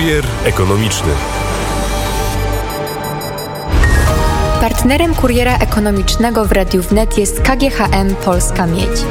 Kurier 0.00 0.24
ekonomiczny. 0.44 1.12
Partnerem 4.60 5.14
kuriera 5.14 5.56
ekonomicznego 5.58 6.44
w 6.44 6.52
Radiu 6.52 6.82
Wnet 6.82 7.18
jest 7.18 7.40
KGHM 7.40 8.14
Polska 8.24 8.66
Miedź. 8.66 9.04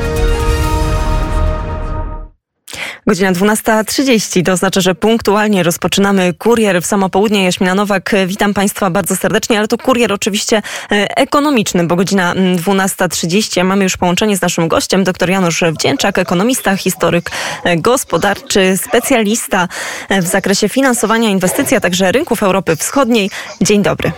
Godzina 3.09 3.33
12.30 3.33 4.45
to 4.45 4.51
oznacza, 4.51 4.81
że 4.81 4.95
punktualnie 4.95 5.63
rozpoczynamy 5.63 6.33
kurier 6.33 6.81
w 6.81 6.85
samo 6.85 7.09
południe. 7.09 7.43
Jaśmina 7.43 7.75
Nowak, 7.75 8.11
witam 8.27 8.53
Państwa 8.53 8.89
bardzo 8.89 9.15
serdecznie, 9.15 9.57
ale 9.57 9.67
to 9.67 9.77
kurier 9.77 10.13
oczywiście 10.13 10.57
e, 10.57 11.17
ekonomiczny, 11.17 11.87
bo 11.87 11.95
godzina 11.95 12.33
12.30. 12.35 13.63
Mamy 13.63 13.83
już 13.83 13.97
połączenie 13.97 14.37
z 14.37 14.41
naszym 14.41 14.67
gościem, 14.67 15.03
dr 15.03 15.29
Janusz 15.29 15.63
Wdzięczak, 15.71 16.17
ekonomista, 16.17 16.77
historyk 16.77 17.31
e, 17.63 17.77
gospodarczy, 17.77 18.77
specjalista 18.77 19.67
e, 20.09 20.21
w 20.21 20.27
zakresie 20.27 20.69
finansowania 20.69 21.29
inwestycji, 21.29 21.77
a 21.77 21.79
także 21.79 22.11
rynków 22.11 22.43
Europy 22.43 22.75
Wschodniej. 22.75 23.29
Dzień 23.61 23.81
dobry. 23.81 24.11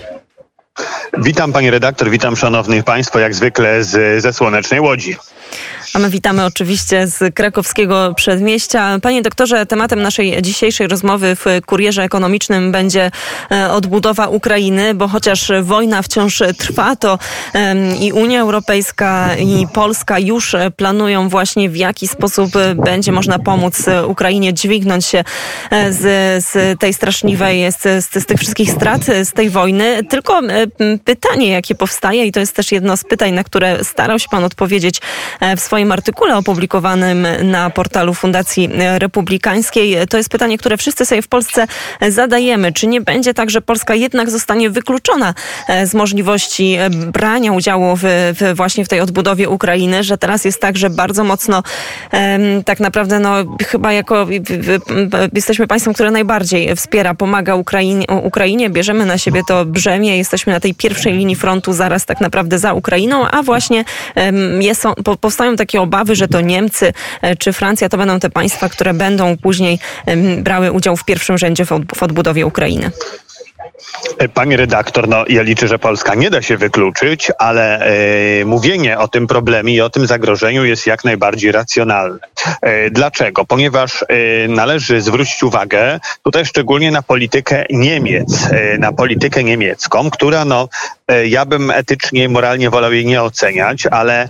Witam 1.17 1.53
pani 1.53 1.69
redaktor, 1.69 2.09
witam 2.09 2.35
szanownych 2.35 2.83
państwo, 2.83 3.19
jak 3.19 3.35
zwykle 3.35 3.83
z, 3.83 4.21
ze 4.21 4.33
słonecznej 4.33 4.79
Łodzi. 4.79 5.15
A 5.93 5.99
my 5.99 6.09
witamy 6.09 6.45
oczywiście 6.45 7.07
z 7.07 7.35
krakowskiego 7.35 8.13
przedmieścia. 8.15 8.99
Panie 9.01 9.21
doktorze, 9.21 9.65
tematem 9.65 10.01
naszej 10.01 10.41
dzisiejszej 10.41 10.87
rozmowy 10.87 11.35
w 11.35 11.45
kurierze 11.65 12.03
ekonomicznym 12.03 12.71
będzie 12.71 13.11
e, 13.51 13.71
odbudowa 13.71 14.27
Ukrainy, 14.27 14.93
bo 14.93 15.07
chociaż 15.07 15.51
wojna 15.61 16.01
wciąż 16.01 16.43
trwa, 16.57 16.95
to 16.95 17.19
i 17.99 18.11
Unia 18.11 18.41
Europejska 18.41 19.35
i 19.35 19.67
Polska 19.73 20.19
już 20.19 20.55
planują 20.77 21.29
właśnie 21.29 21.69
w 21.69 21.75
jaki 21.75 22.07
sposób 22.07 22.51
będzie 22.85 23.11
można 23.11 23.39
pomóc 23.39 23.85
Ukrainie 24.07 24.53
dźwignąć 24.53 25.05
się 25.05 25.23
e, 25.69 25.93
z, 25.93 26.01
z 26.45 26.79
tej 26.79 26.93
straszliwej, 26.93 27.71
z, 27.71 28.05
z, 28.05 28.23
z 28.23 28.25
tych 28.25 28.39
wszystkich 28.39 28.71
strat 28.71 29.01
z 29.23 29.33
tej 29.33 29.49
wojny. 29.49 30.03
Tylko 30.03 30.39
e, 30.39 30.67
pytanie, 31.05 31.49
jakie 31.49 31.75
powstaje 31.75 32.25
i 32.25 32.31
to 32.31 32.39
jest 32.39 32.55
też 32.55 32.71
jedno 32.71 32.97
z 32.97 33.03
pytań, 33.03 33.31
na 33.31 33.43
które 33.43 33.83
starał 33.83 34.19
się 34.19 34.27
pan 34.31 34.43
odpowiedzieć 34.43 35.01
w 35.57 35.59
swoim 35.59 35.80
swoim 35.81 35.91
artykule 35.91 36.37
opublikowanym 36.37 37.27
na 37.43 37.69
portalu 37.69 38.13
Fundacji 38.13 38.69
Republikańskiej. 38.97 40.07
To 40.09 40.17
jest 40.17 40.29
pytanie, 40.29 40.57
które 40.57 40.77
wszyscy 40.77 41.05
sobie 41.05 41.21
w 41.21 41.27
Polsce 41.27 41.67
zadajemy. 42.09 42.71
Czy 42.73 42.87
nie 42.87 43.01
będzie 43.01 43.33
tak, 43.33 43.49
że 43.49 43.61
Polska 43.61 43.95
jednak 43.95 44.29
zostanie 44.29 44.69
wykluczona 44.69 45.33
e, 45.67 45.87
z 45.87 45.93
możliwości 45.93 46.73
e, 46.73 46.89
brania 46.89 47.51
udziału 47.51 47.95
w, 47.95 48.01
w 48.03 48.55
właśnie 48.55 48.85
w 48.85 48.87
tej 48.87 48.99
odbudowie 48.99 49.49
Ukrainy, 49.49 50.03
że 50.03 50.17
teraz 50.17 50.45
jest 50.45 50.61
tak, 50.61 50.77
że 50.77 50.89
bardzo 50.89 51.23
mocno 51.23 51.63
tak 52.65 52.79
naprawdę 52.79 53.19
no 53.19 53.35
chyba 53.67 53.93
jako 53.93 54.27
jesteśmy 55.33 55.67
państwem, 55.67 55.93
które 55.93 56.11
najbardziej 56.11 56.75
wspiera, 56.75 57.13
pomaga 57.13 57.55
Ukrainie, 57.55 58.05
Ukrainie, 58.23 58.69
bierzemy 58.69 59.05
na 59.05 59.17
siebie 59.17 59.41
to 59.47 59.65
brzemię, 59.65 60.17
jesteśmy 60.17 60.53
na 60.53 60.59
tej 60.59 60.75
pierwszej 60.75 61.13
linii 61.13 61.35
frontu 61.35 61.73
zaraz 61.73 62.05
tak 62.05 62.21
naprawdę 62.21 62.59
za 62.59 62.73
Ukrainą, 62.73 63.27
a 63.27 63.43
właśnie 63.43 63.85
jest, 64.59 64.83
powstają 65.21 65.55
takie 65.55 65.70
takie 65.71 65.81
obawy, 65.81 66.15
że 66.15 66.27
to 66.27 66.41
Niemcy 66.41 66.93
e, 67.21 67.35
czy 67.35 67.53
Francja 67.53 67.89
to 67.89 67.97
będą 67.97 68.19
te 68.19 68.29
państwa, 68.29 68.69
które 68.69 68.93
będą 68.93 69.37
później 69.37 69.79
brały 70.37 70.71
udział 70.71 70.97
w 70.97 71.05
pierwszym 71.05 71.37
rzędzie 71.37 71.65
w 71.65 72.03
odbudowie 72.03 72.45
Ukrainy. 72.45 72.91
E, 74.17 74.29
Pani 74.29 74.55
redaktor, 74.55 75.07
no 75.07 75.25
ja 75.29 75.41
liczę, 75.41 75.67
że 75.67 75.79
Polska 75.79 76.15
nie 76.15 76.29
da 76.29 76.41
się 76.41 76.57
wykluczyć, 76.57 77.31
ale 77.39 77.79
e, 77.79 78.45
mówienie 78.45 78.97
o 78.97 79.07
tym 79.07 79.27
problemie 79.27 79.73
i 79.73 79.81
o 79.81 79.89
tym 79.89 80.07
zagrożeniu 80.07 80.65
jest 80.65 80.87
jak 80.87 81.03
najbardziej 81.03 81.51
racjonalne. 81.51 82.19
Dlaczego? 82.91 83.45
Ponieważ 83.45 84.05
należy 84.49 85.01
zwrócić 85.01 85.43
uwagę 85.43 85.99
tutaj 86.23 86.45
szczególnie 86.45 86.91
na 86.91 87.01
politykę 87.01 87.65
Niemiec, 87.69 88.47
na 88.79 88.91
politykę 88.91 89.43
niemiecką, 89.43 90.09
która 90.09 90.45
no 90.45 90.69
ja 91.25 91.45
bym 91.45 91.71
etycznie 91.71 92.23
i 92.23 92.29
moralnie 92.29 92.69
wolał 92.69 92.93
jej 92.93 93.05
nie 93.05 93.23
oceniać, 93.23 93.85
ale 93.85 94.29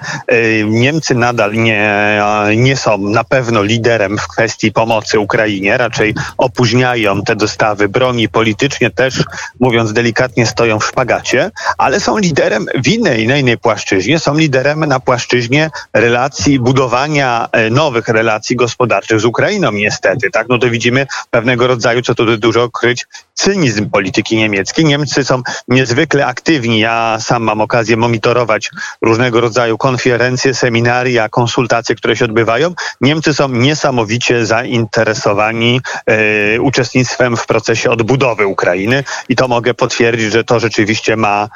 Niemcy 0.66 1.16
nadal 1.16 1.54
nie, 1.54 2.22
nie 2.56 2.78
są 2.78 2.98
na 2.98 3.24
pewno 3.24 3.64
liderem 3.64 4.18
w 4.18 4.28
kwestii 4.28 4.72
pomocy 4.72 5.20
Ukrainie, 5.20 5.78
raczej 5.78 6.16
opóźniają 6.38 7.22
te 7.22 7.36
dostawy 7.36 7.90
broni 7.90 8.30
politycznie 8.30 8.92
też 8.92 9.24
mówiąc 9.60 9.94
delikatnie, 9.94 10.46
stoją 10.46 10.80
w 10.80 10.86
szpagacie, 10.86 11.52
ale 11.78 12.00
są 12.00 12.18
liderem 12.18 12.66
w 12.76 12.88
innej, 12.88 13.28
na 13.28 13.38
innej 13.38 13.58
płaszczyźnie. 13.58 14.20
Są 14.20 14.38
liderem 14.38 14.86
na 14.86 15.00
płaszczyźnie 15.00 15.70
relacji, 15.94 16.60
budowania 16.60 17.50
e, 17.52 17.70
nowych 17.70 18.08
relacji 18.08 18.56
gospodarczych 18.56 19.20
z 19.20 19.26
Ukrainą 19.26 19.72
niestety. 19.72 20.32
Tak, 20.32 20.48
no 20.50 20.58
to 20.58 20.70
widzimy 20.70 21.08
pewnego 21.30 21.68
rodzaju, 21.68 22.02
co 22.02 22.16
tu 22.16 22.38
dużo 22.38 22.70
kryć, 22.70 23.06
cynizm 23.42 23.90
polityki 23.90 24.36
niemieckiej. 24.36 24.86
Niemcy 24.86 25.24
są 25.24 25.42
niezwykle 25.68 26.26
aktywni. 26.26 26.80
Ja 26.80 27.18
sam 27.20 27.44
mam 27.44 27.62
okazję 27.62 27.98
monitorować 27.98 28.72
różnego 29.02 29.42
rodzaju 29.42 29.78
konferencje, 29.78 30.54
seminaria, 30.54 31.30
konsultacje, 31.30 31.96
które 31.96 32.16
się 32.16 32.26
odbywają. 32.26 32.74
Niemcy 33.02 33.34
są 33.34 33.50
niesamowicie 33.50 34.46
zainteresowani 34.46 35.82
e, 36.06 36.62
uczestnictwem 36.62 37.38
w 37.38 37.46
procesie 37.46 37.92
odbudowy 37.92 38.48
Ukrainy 38.48 39.04
i 39.30 39.36
to 39.36 39.48
mogę 39.48 39.74
potwierdzić, 39.74 40.32
że 40.32 40.44
to 40.44 40.60
rzeczywiście 40.60 41.16
ma 41.16 41.50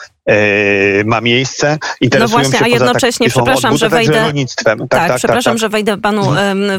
ma 1.05 1.21
miejsce. 1.21 1.77
No 2.19 2.27
właśnie, 2.27 2.59
a 2.61 2.67
jednocześnie, 2.67 3.29
przepraszam, 3.29 3.77
że 3.77 3.89
wejdę. 3.89 4.33
Tak, 4.63 4.79
tak, 4.89 4.89
tak, 4.89 5.17
przepraszam, 5.17 5.53
tak, 5.53 5.59
że 5.59 5.69
wejdę 5.69 5.97
panu 5.97 6.21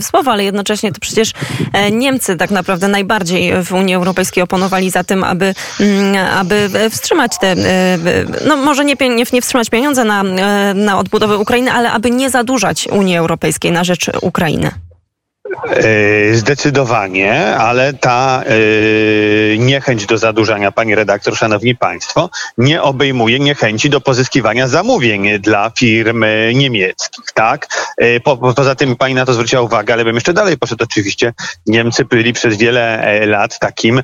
w 0.00 0.04
słowo, 0.04 0.30
ale 0.30 0.44
jednocześnie 0.44 0.92
to 0.92 1.00
przecież 1.00 1.32
e, 1.72 1.90
Niemcy 1.90 2.36
tak 2.36 2.50
naprawdę 2.50 2.88
najbardziej 2.88 3.64
w 3.64 3.72
Unii 3.72 3.94
Europejskiej 3.94 4.42
oponowali 4.42 4.90
za 4.90 5.04
tym, 5.04 5.24
aby, 5.24 5.54
mm, 5.80 6.16
aby 6.36 6.70
wstrzymać 6.90 7.32
te, 7.40 7.52
e, 7.52 7.56
no 8.46 8.56
może 8.56 8.84
nie, 8.84 8.94
nie, 9.00 9.24
nie 9.32 9.42
wstrzymać 9.42 9.70
pieniądze 9.70 10.04
na, 10.04 10.22
na 10.74 10.98
odbudowę 10.98 11.36
Ukrainy, 11.36 11.72
ale 11.72 11.90
aby 11.90 12.10
nie 12.10 12.30
zadłużać 12.30 12.88
Unii 12.90 13.16
Europejskiej 13.16 13.72
na 13.72 13.84
rzecz 13.84 14.10
Ukrainy. 14.20 14.85
E, 15.70 16.34
zdecydowanie, 16.34 17.56
ale 17.56 17.92
ta 17.92 18.42
e, 18.46 19.58
niechęć 19.58 20.06
do 20.06 20.18
zadłużania, 20.18 20.72
pani 20.72 20.94
redaktor, 20.94 21.36
szanowni 21.36 21.76
państwo, 21.76 22.30
nie 22.58 22.82
obejmuje 22.82 23.38
niechęci 23.38 23.90
do 23.90 24.00
pozyskiwania 24.00 24.68
zamówień 24.68 25.38
dla 25.38 25.70
firm 25.70 26.24
niemieckich, 26.54 27.24
tak? 27.34 27.68
E, 27.98 28.20
po, 28.20 28.36
poza 28.36 28.74
tym 28.74 28.96
pani 28.96 29.14
na 29.14 29.26
to 29.26 29.34
zwróciła 29.34 29.62
uwagę, 29.62 29.94
ale 29.94 30.04
bym 30.04 30.14
jeszcze 30.14 30.32
dalej 30.32 30.58
poszedł. 30.58 30.84
Oczywiście 30.84 31.32
Niemcy 31.66 32.04
byli 32.04 32.32
przez 32.32 32.56
wiele 32.56 33.02
lat 33.26 33.58
takim 33.58 34.02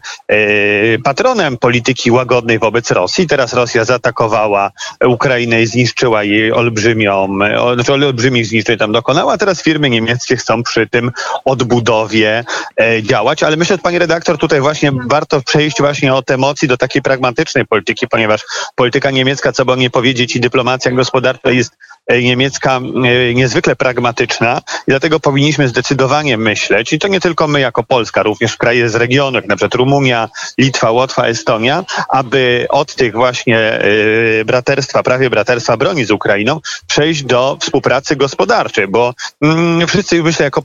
patronem 1.05 1.59
polityki 1.59 2.11
łagodnej 2.11 2.59
wobec 2.59 2.91
Rosji. 2.91 3.27
Teraz 3.27 3.53
Rosja 3.53 3.85
zaatakowała 3.85 4.71
Ukrainę 5.07 5.63
i 5.63 5.67
zniszczyła 5.67 6.25
jej 6.25 6.53
olbrzymią, 6.53 7.39
znaczy 7.75 7.93
olbrzymich 7.93 8.47
zniszczeń 8.47 8.79
tam 8.79 8.93
dokonała, 8.93 9.39
teraz 9.39 9.63
firmy 9.63 9.91
niemieckie 9.91 10.37
chcą 10.37 10.63
przy 10.63 10.87
tym 10.87 11.13
odbudowie 11.45 12.45
e, 12.81 13.03
działać, 13.03 13.43
ale 13.43 13.57
myślę, 13.57 13.77
że 13.77 13.83
pani 13.83 13.99
redaktor, 13.99 14.39
tutaj 14.39 14.61
właśnie 14.61 14.93
warto 15.07 15.43
przejść 15.43 15.81
właśnie 15.81 16.15
od 16.15 16.31
emocji 16.31 16.69
do 16.69 16.77
takiej 16.77 17.03
pragmatycznej 17.03 17.67
polityki, 17.67 18.09
ponieważ 18.09 18.45
polityka 18.75 19.11
niemiecka, 19.11 19.53
co 19.53 19.65
by 19.65 19.77
nie 19.77 19.91
powiedzieć, 19.91 20.37
i 20.37 20.41
dyplomacja 20.41 20.91
gospodarcza 20.91 21.51
jest 21.51 21.73
e, 22.07 22.23
niemiecka 22.23 22.77
e, 22.77 23.35
niezwykle 23.35 23.77
pragmatyczna. 23.77 24.61
I 24.89 24.91
dlatego 24.91 25.21
powinniśmy 25.21 25.69
zdecydowanie 25.69 26.39
myśleć, 26.39 26.93
i 26.93 26.99
to 26.99 27.09
nie 27.09 27.21
tylko 27.21 27.49
my 27.49 27.61
jako 27.61 27.83
Polska, 27.83 28.23
również 28.23 28.57
kraje 28.57 28.89
z 28.89 28.95
regionu, 28.95 29.37
jak 29.37 29.49
na 29.49 29.57
przykład 29.57 29.75
Rumunia, 29.75 30.29
Litwa, 30.59 30.91
Łotwa, 30.91 31.27
Estonia, 31.27 31.85
aby 32.09 32.67
od 32.69 32.95
tych 32.95 33.13
właśnie 33.13 33.81
braterstwa, 34.45 35.03
prawie 35.03 35.31
braterstwa 35.31 35.77
broni 35.77 36.05
z 36.05 36.11
Ukrainą, 36.11 36.61
przejść 36.87 37.23
do 37.23 37.57
współpracy 37.61 38.17
gospodarczej, 38.17 38.89
bo 38.89 39.15
mm, 39.43 39.87
wszyscy 39.87 40.23
myślę 40.23 40.45
jako 40.45 40.63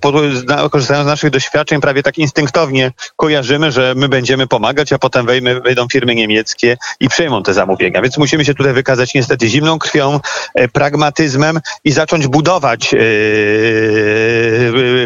korzystając 0.72 1.06
z 1.06 1.10
naszych 1.10 1.30
doświadczeń, 1.30 1.82
prawie 1.82 2.04
tak 2.04 2.18
instynktownie 2.18 2.92
kojarzymy, 3.16 3.72
że 3.72 3.94
my 3.96 4.10
będziemy 4.10 4.48
pomagać, 4.48 4.94
a 4.94 5.00
potem 5.00 5.26
wejmy, 5.26 5.62
wejdą 5.62 5.88
firmy 5.88 6.16
niemieckie 6.16 6.78
i 7.00 7.10
przejmą 7.10 7.44
te 7.44 7.54
zamówienia. 7.54 8.02
Więc 8.02 8.18
musimy 8.18 8.46
się 8.46 8.54
tutaj 8.54 8.74
wykazać 8.74 9.14
niestety 9.14 9.48
zimną 9.48 9.80
krwią, 9.80 10.20
e, 10.56 10.68
pragmatyzmem 10.68 11.60
i 11.84 11.92
zacząć 11.92 12.28
budować 12.28 12.94
e, 12.94 12.98
e, 12.98 13.02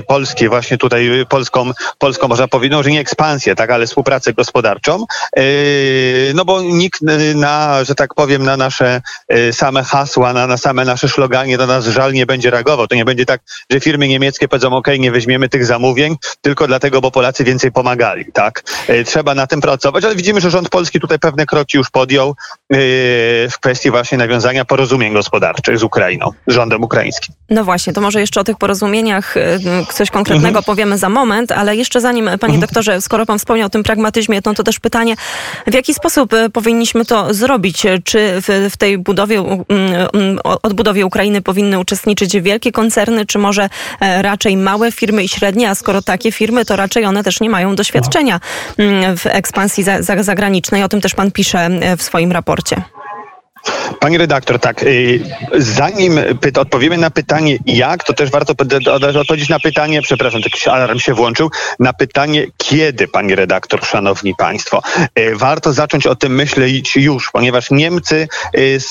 polskie, 0.01 0.49
właśnie 0.49 0.77
tutaj 0.77 1.25
polską, 1.29 1.71
polską 1.97 2.27
można 2.27 2.47
powiedzieć, 2.47 2.71
no, 2.71 2.83
że 2.83 2.91
nie 2.91 2.99
ekspansję, 2.99 3.55
tak, 3.55 3.71
ale 3.71 3.87
współpracę 3.87 4.33
gospodarczą. 4.33 5.05
no 6.33 6.45
bo 6.45 6.61
nikt 6.61 7.01
na, 7.35 7.83
że 7.83 7.95
tak 7.95 8.13
powiem, 8.13 8.43
na 8.43 8.57
nasze 8.57 9.01
same 9.51 9.83
hasła, 9.83 10.33
na, 10.33 10.47
na 10.47 10.57
same 10.57 10.85
nasze 10.85 11.09
szloganie 11.09 11.57
do 11.57 11.67
nas 11.67 11.85
żal 11.85 12.13
nie 12.13 12.25
będzie 12.25 12.49
reagował. 12.49 12.87
To 12.87 12.95
nie 12.95 13.05
będzie 13.05 13.25
tak, 13.25 13.41
że 13.69 13.79
firmy 13.79 14.07
niemieckie 14.07 14.47
powiedzą, 14.47 14.73
ok, 14.73 14.87
nie 14.99 15.11
weźmiemy 15.11 15.40
tych 15.49 15.65
zamówień 15.65 16.15
tylko 16.41 16.67
dlatego, 16.67 17.01
bo 17.01 17.11
Polacy 17.11 17.43
więcej 17.43 17.71
pomagali, 17.71 18.25
tak? 18.33 18.63
E, 18.87 19.03
trzeba 19.03 19.35
na 19.35 19.47
tym 19.47 19.61
pracować, 19.61 20.05
ale 20.05 20.15
widzimy, 20.15 20.41
że 20.41 20.51
rząd 20.51 20.69
polski 20.69 20.99
tutaj 20.99 21.19
pewne 21.19 21.45
kroki 21.45 21.77
już 21.77 21.89
podjął 21.89 22.29
e, 22.29 22.33
w 23.49 23.59
kwestii 23.59 23.91
właśnie 23.91 24.17
nawiązania 24.17 24.65
porozumień 24.65 25.13
gospodarczych 25.13 25.79
z 25.79 25.83
Ukrainą, 25.83 26.31
z 26.47 26.53
rządem 26.53 26.83
ukraińskim. 26.83 27.35
No 27.49 27.63
właśnie, 27.63 27.93
to 27.93 28.01
może 28.01 28.19
jeszcze 28.19 28.39
o 28.39 28.43
tych 28.43 28.57
porozumieniach, 28.57 29.37
e, 29.37 29.59
coś 29.93 30.09
konkretnego 30.11 30.47
mhm. 30.47 30.63
powiemy 30.63 30.97
za 30.97 31.09
moment, 31.09 31.51
ale 31.51 31.75
jeszcze 31.75 32.01
zanim, 32.01 32.25
panie 32.25 32.35
mhm. 32.53 32.59
doktorze, 32.59 33.01
skoro 33.01 33.25
pan 33.25 33.39
wspomniał 33.39 33.67
o 33.67 33.69
tym 33.69 33.83
pragmatyzmie, 33.83 34.41
no 34.45 34.53
to 34.53 34.63
też 34.63 34.79
pytanie, 34.79 35.15
w 35.67 35.73
jaki 35.73 35.93
sposób 35.93 36.31
powinniśmy 36.53 37.05
to 37.05 37.33
zrobić? 37.33 37.83
Czy 38.03 38.41
w, 38.41 38.69
w 38.71 38.77
tej 38.77 38.97
budowie, 38.97 39.37
mm, 39.39 39.65
mm, 40.13 40.39
odbudowie 40.63 41.05
Ukrainy 41.05 41.41
powinny 41.41 41.79
uczestniczyć 41.79 42.41
wielkie 42.41 42.71
koncerny, 42.71 43.25
czy 43.25 43.39
może 43.39 43.69
raczej 43.99 44.57
małe 44.57 44.91
firmy 44.91 45.23
i 45.23 45.29
średnie, 45.31 45.69
a 45.69 45.75
skoro 45.75 46.01
takie 46.01 46.31
firmy, 46.31 46.65
to 46.65 46.75
raczej 46.75 47.05
one 47.05 47.23
też 47.23 47.41
nie 47.41 47.49
mają 47.49 47.75
doświadczenia 47.75 48.39
mm, 48.77 49.17
w 49.17 49.25
ekspansji 49.25 49.83
zagranicznej. 50.19 50.83
O 50.83 50.89
tym 50.89 51.01
też 51.01 51.15
pan 51.15 51.31
pisze 51.31 51.69
w 51.97 52.03
swoim 52.03 52.31
raporcie. 52.31 52.83
Pani 53.99 54.17
redaktor, 54.17 54.59
tak. 54.59 54.83
Y, 54.83 55.19
zanim 55.57 56.19
odpowiemy 56.57 56.97
na 56.97 57.09
pytanie 57.09 57.57
jak, 57.65 58.03
to 58.03 58.13
też 58.13 58.31
warto 58.31 58.53
odpowiedzieć 59.19 59.49
na 59.49 59.59
pytanie, 59.59 60.01
przepraszam, 60.01 60.41
jakiś 60.41 60.67
alarm 60.67 60.99
się 60.99 61.13
włączył, 61.13 61.49
na 61.79 61.93
pytanie 61.93 62.47
kiedy, 62.57 63.07
pani 63.07 63.35
redaktor, 63.35 63.85
szanowni 63.85 64.35
państwo. 64.35 64.81
Y, 65.19 65.35
warto 65.35 65.73
zacząć 65.73 66.07
o 66.07 66.15
tym 66.15 66.35
myśleć 66.35 66.95
już, 66.95 67.31
ponieważ 67.31 67.71
Niemcy, 67.71 68.27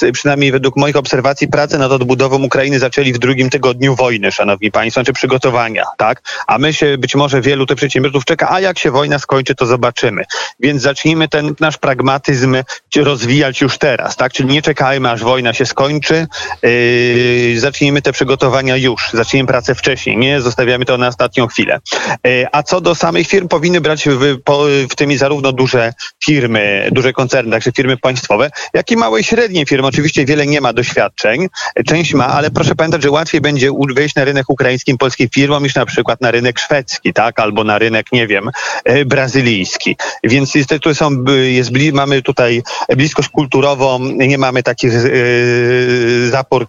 y, 0.03 0.13
przynajmniej 0.13 0.53
według 0.53 0.77
moich 0.77 0.97
obserwacji, 0.97 1.49
pracę 1.49 1.79
nad 1.79 1.93
odbudową 1.93 2.43
Ukrainy 2.43 2.79
zaczęli 2.79 3.13
w 3.13 3.19
drugim 3.19 3.51
tygodniu 3.51 3.95
wojny, 3.95 4.33
szanowni 4.33 4.71
państwo, 4.71 5.05
czy 5.05 5.13
przygotowania, 5.13 5.85
tak? 5.97 6.23
A 6.47 6.59
my 6.59 6.73
się, 6.73 6.99
być 6.99 7.15
może 7.15 7.41
wielu 7.41 7.67
tych 7.67 7.77
przedsiębiorców 7.77 8.25
czeka, 8.25 8.51
a 8.51 8.61
jak 8.61 8.79
się 8.79 8.91
wojna 8.91 9.19
skończy, 9.19 9.55
to 9.55 9.67
zobaczymy. 9.67 10.25
Więc 10.61 10.83
zacznijmy 10.83 11.29
ten 11.29 11.55
nasz 11.61 11.79
pragmatyzm 11.79 12.57
rozwijać 12.97 13.61
już 13.61 13.79
teraz, 13.79 14.17
tak? 14.17 14.33
Czyli 14.33 14.49
nie 14.49 14.60
czekajmy 14.63 14.91
poczekajmy, 14.91 15.11
aż 15.11 15.23
wojna 15.23 15.53
się 15.53 15.67
skończy, 15.67 16.27
yy, 16.63 17.61
zacznijmy 17.61 18.03
te 18.03 18.13
przygotowania 18.13 18.77
już, 18.77 19.11
zacznijmy 19.13 19.47
pracę 19.47 19.75
wcześniej, 19.75 20.17
nie 20.17 20.41
zostawiamy 20.41 20.85
to 20.85 20.99
na 20.99 21.09
ostatnią 21.09 21.47
chwilę. 21.47 21.81
Yy, 22.25 22.47
a 22.53 22.63
co 22.63 22.81
do 22.81 22.95
samych 22.95 23.29
firm, 23.29 23.49
powinny 23.49 23.81
brać 23.81 24.09
w, 24.09 24.43
po, 24.45 24.65
w 24.91 24.95
tymi 24.95 25.17
zarówno 25.17 25.53
duże 25.53 25.93
firmy, 26.25 26.89
duże 26.93 27.13
koncerny, 27.13 27.51
także 27.53 27.73
firmy 27.73 27.97
państwowe, 27.97 28.51
jak 28.75 28.91
i 28.91 28.97
małe 28.97 29.21
i 29.21 29.25
średnie 29.25 29.67
firmy. 29.67 29.89
Oczywiście 29.89 30.25
wiele 30.25 30.47
nie 30.47 30.61
ma 30.61 30.73
doświadczeń, 30.73 31.49
część 31.87 32.15
ma, 32.15 32.27
ale 32.27 32.51
proszę 32.51 32.75
pamiętać, 32.75 33.03
że 33.03 33.11
łatwiej 33.11 33.41
będzie 33.41 33.71
wejść 33.95 34.15
na 34.15 34.25
rynek 34.25 34.45
ukraińskim 34.49 34.99
polskim 34.99 35.29
firmom 35.35 35.63
niż 35.63 35.75
na 35.75 35.87
przykład 35.87 36.21
na 36.21 36.31
rynek 36.31 36.59
szwedzki, 36.59 37.13
tak, 37.13 37.41
albo 37.41 37.65
na 37.65 37.79
rynek, 37.79 38.07
nie 38.13 38.27
wiem, 38.27 38.51
yy, 38.87 39.05
brazylijski. 39.05 39.97
Więc 40.25 40.55
jest, 40.55 40.71
tu 40.83 40.95
są, 40.95 41.25
jest, 41.43 41.71
mamy 41.93 42.23
tutaj 42.23 42.63
bliskość 42.97 43.29
kulturową, 43.29 43.99
nie 43.99 44.39
mamy 44.51 44.63
takich 44.63 44.93
yy, 44.93 46.31
zapór, 46.31 46.67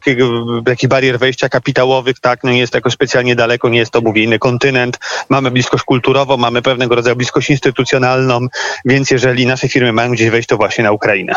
takich 0.66 0.90
barier 0.90 1.20
wejścia 1.20 1.50
kapitałowych, 1.50 2.20
tak, 2.20 2.44
no 2.44 2.52
nie 2.52 2.60
jest 2.60 2.74
jakoś 2.74 2.94
specjalnie 2.94 3.36
daleko, 3.36 3.70
nie 3.70 3.80
jest 3.80 3.92
to, 3.92 4.02
mówię, 4.02 4.24
inny 4.24 4.40
kontynent, 4.40 5.00
mamy 5.30 5.52
bliskość 5.52 5.84
kulturową, 5.84 6.38
mamy 6.38 6.62
pewnego 6.62 6.96
rodzaju 6.96 7.16
bliskość 7.16 7.50
instytucjonalną, 7.50 8.48
więc 8.86 9.12
jeżeli 9.12 9.46
nasze 9.46 9.68
firmy 9.68 9.92
mają 9.94 10.12
gdzieś 10.12 10.30
wejść, 10.30 10.48
to 10.48 10.58
właśnie 10.58 10.84
na 10.84 10.92
Ukrainę. 10.92 11.34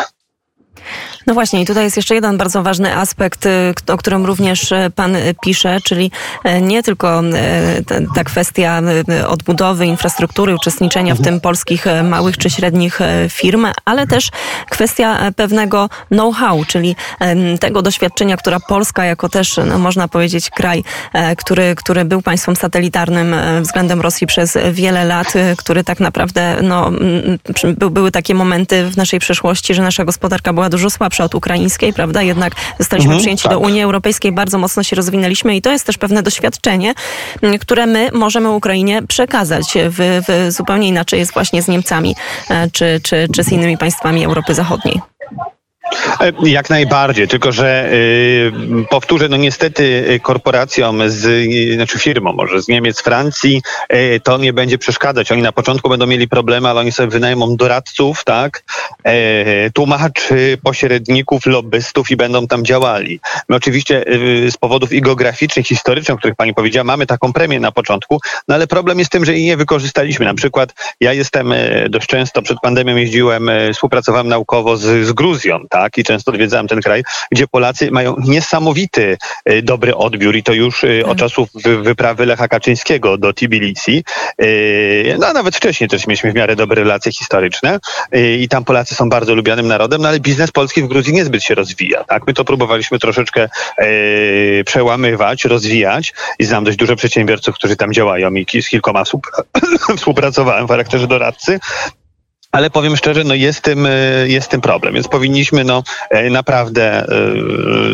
No 1.27 1.33
właśnie, 1.33 1.61
i 1.61 1.65
tutaj 1.65 1.83
jest 1.83 1.97
jeszcze 1.97 2.15
jeden 2.15 2.37
bardzo 2.37 2.63
ważny 2.63 2.95
aspekt, 2.97 3.45
y, 3.45 3.73
o 3.87 3.97
którym 3.97 4.25
również 4.25 4.71
y, 4.71 4.91
pan 4.95 5.15
y, 5.15 5.35
pisze, 5.41 5.77
czyli 5.83 6.11
nie 6.61 6.83
tylko 6.83 7.21
ta 8.15 8.23
kwestia 8.23 8.81
odbudowy 9.27 9.85
infrastruktury, 9.85 10.55
uczestniczenia 10.55 11.15
w 11.15 11.21
tym 11.21 11.41
polskich 11.41 11.85
małych 12.03 12.37
czy 12.37 12.49
średnich 12.49 12.99
firm, 13.29 13.67
ale 13.85 14.07
też 14.07 14.29
kwestia 14.69 15.31
pewnego 15.35 15.89
know-how, 16.07 16.65
czyli 16.65 16.95
tego 17.59 17.81
doświadczenia, 17.81 18.37
która 18.37 18.59
Polska 18.59 19.05
jako 19.05 19.29
też, 19.29 19.59
no 19.65 19.77
można 19.77 20.07
powiedzieć, 20.07 20.49
kraj, 20.49 20.83
który, 21.37 21.75
który 21.75 22.05
był 22.05 22.21
państwem 22.21 22.55
satelitarnym 22.55 23.35
względem 23.61 24.01
Rosji 24.01 24.27
przez 24.27 24.57
wiele 24.71 25.05
lat, 25.05 25.33
który 25.57 25.83
tak 25.83 25.99
naprawdę, 25.99 26.55
no, 26.63 26.91
były 27.75 28.11
takie 28.11 28.35
momenty 28.35 28.89
w 28.89 28.97
naszej 28.97 29.19
przeszłości, 29.19 29.73
że 29.73 29.81
nasza 29.81 30.05
gospodarka 30.05 30.53
była 30.53 30.69
dużo 30.69 30.89
słabsza 30.89 31.14
słabsza 31.15 31.23
od 31.23 31.35
ukraińskiej, 31.35 31.93
prawda? 31.93 32.21
Jednak 32.21 32.53
zostaliśmy 32.79 33.07
mhm, 33.07 33.19
przyjęci 33.19 33.43
tak. 33.43 33.51
do 33.51 33.59
Unii 33.59 33.81
Europejskiej, 33.81 34.31
bardzo 34.31 34.57
mocno 34.57 34.83
się 34.83 34.95
rozwinęliśmy 34.95 35.55
i 35.55 35.61
to 35.61 35.71
jest 35.71 35.85
też 35.85 35.97
pewne 35.97 36.23
doświadczenie, 36.23 36.93
które 37.61 37.85
my 37.85 38.09
możemy 38.13 38.49
Ukrainie 38.51 39.01
przekazać. 39.07 39.73
W, 39.89 40.21
w 40.27 40.51
zupełnie 40.51 40.87
inaczej 40.87 41.19
jest 41.19 41.33
właśnie 41.33 41.61
z 41.61 41.67
Niemcami 41.67 42.15
e, 42.49 42.69
czy, 42.71 42.99
czy, 43.03 43.27
czy 43.35 43.43
z 43.43 43.51
innymi 43.51 43.77
państwami 43.77 44.25
Europy 44.25 44.53
Zachodniej. 44.53 45.01
E, 46.21 46.31
jak 46.43 46.69
najbardziej, 46.69 47.27
tylko 47.27 47.51
że 47.51 47.89
y, 47.93 48.51
powtórzę, 48.89 49.29
no 49.29 49.37
niestety 49.37 49.83
y, 50.09 50.19
korporacjom, 50.19 51.09
z, 51.09 51.25
y, 51.25 51.75
znaczy 51.75 51.99
firmom 51.99 52.35
może 52.35 52.61
z 52.61 52.67
Niemiec, 52.67 53.01
Francji, 53.01 53.61
to 54.23 54.37
nie 54.37 54.53
będzie 54.53 54.77
przeszkadzać. 54.77 55.31
Oni 55.31 55.41
na 55.41 55.51
początku 55.51 55.89
będą 55.89 56.07
mieli 56.07 56.27
problemy, 56.27 56.69
ale 56.69 56.79
oni 56.79 56.91
sobie 56.91 57.09
wynajmą 57.09 57.55
doradców, 57.55 58.23
tak, 58.23 58.63
e, 59.03 59.71
tłumaczy, 59.71 60.57
pośredników, 60.63 61.45
lobbystów 61.45 62.11
i 62.11 62.15
będą 62.15 62.47
tam 62.47 62.65
działali. 62.65 63.19
My 63.49 63.55
oczywiście 63.55 64.05
z 64.49 64.57
powodów 64.57 64.93
i 64.93 65.01
geograficznych, 65.01 65.67
historycznych, 65.67 66.15
o 66.15 66.17
których 66.17 66.35
pani 66.35 66.53
powiedziała, 66.53 66.83
mamy 66.83 67.05
taką 67.05 67.33
premię 67.33 67.59
na 67.59 67.71
początku, 67.71 68.19
no 68.47 68.55
ale 68.55 68.67
problem 68.67 68.99
jest 68.99 69.11
tym, 69.11 69.25
że 69.25 69.33
jej 69.33 69.45
nie 69.45 69.57
wykorzystaliśmy. 69.57 70.25
Na 70.25 70.33
przykład 70.33 70.73
ja 70.99 71.13
jestem 71.13 71.51
e, 71.51 71.89
dość 71.89 72.07
często, 72.07 72.41
przed 72.41 72.57
pandemią 72.59 72.95
jeździłem, 72.95 73.49
współpracowałem 73.73 74.27
naukowo 74.27 74.77
z, 74.77 75.05
z 75.05 75.11
Gruzją, 75.11 75.59
tak, 75.69 75.84
i 75.97 76.03
często 76.03 76.31
odwiedzałem 76.31 76.67
ten 76.67 76.81
kraj, 76.81 77.03
gdzie 77.31 77.47
Polacy 77.47 77.91
mają 77.91 78.15
niesamowity 78.27 79.17
y, 79.49 79.61
dobry 79.61 79.95
odbiór 79.95 80.35
i 80.35 80.43
to 80.43 80.53
już 80.53 80.83
y, 80.83 81.03
od 81.05 81.09
tak. 81.09 81.17
czasów 81.17 81.49
wyprawy 81.81 82.25
Lecha 82.25 82.47
Kaczyńskiego 82.47 83.17
do 83.17 83.33
Tbilisi. 83.33 84.03
Y, 84.41 85.15
no 85.19 85.27
a 85.27 85.33
nawet 85.33 85.55
wcześniej 85.55 85.89
też 85.89 86.07
mieliśmy 86.07 86.31
w 86.31 86.35
miarę 86.35 86.55
dobre 86.55 86.83
relacje 86.83 87.11
historyczne 87.11 87.79
i 88.39 88.47
tam 88.49 88.65
Polacy 88.65 88.95
są 88.95 89.09
bardzo 89.09 89.35
lubianym 89.35 89.67
narodem, 89.67 90.01
no 90.01 90.07
ale 90.07 90.19
biznes 90.19 90.51
polski 90.51 90.81
w 90.81 90.87
Gruzji 90.87 91.13
niezbyt 91.13 91.43
się 91.43 91.55
rozwija, 91.55 92.03
tak. 92.03 92.27
My 92.27 92.33
to 92.33 92.45
próbowaliśmy 92.45 92.99
troszeczkę 92.99 93.49
przełamywać, 94.65 95.45
rozwijać 95.45 96.13
i 96.39 96.45
znam 96.45 96.63
dość 96.63 96.77
dużo 96.77 96.95
przedsiębiorców, 96.95 97.55
którzy 97.55 97.75
tam 97.75 97.93
działają 97.93 98.33
i 98.33 98.61
z 98.61 98.69
kilkoma 98.69 99.03
współpracowałem 99.97 100.65
w 100.65 100.69
charakterze 100.69 101.07
doradcy 101.07 101.59
ale 102.55 102.69
powiem 102.69 102.97
szczerze, 102.97 103.23
no 103.23 103.33
jest 103.33 103.61
tym, 103.61 103.85
e, 103.85 103.89
jest 104.27 104.49
tym 104.49 104.61
problem, 104.61 104.93
więc 104.93 105.07
powinniśmy 105.07 105.63
no 105.63 105.83
e, 106.09 106.29
naprawdę 106.29 106.83
e, 106.83 107.07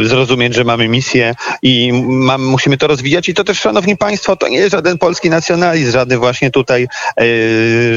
zrozumieć, 0.05 0.55
że 0.55 0.63
mamy 0.63 0.87
misję 0.87 1.35
i 1.61 1.93
mam, 2.03 2.45
musimy 2.45 2.77
to 2.77 2.87
rozwijać 2.87 3.29
i 3.29 3.33
to 3.33 3.43
też, 3.43 3.59
szanowni 3.59 3.97
państwo, 3.97 4.35
to 4.35 4.47
nie 4.47 4.57
jest 4.57 4.71
żaden 4.71 4.97
polski 4.97 5.29
nacjonalizm, 5.29 5.91
żaden 5.91 6.19
właśnie 6.19 6.51
tutaj, 6.51 6.87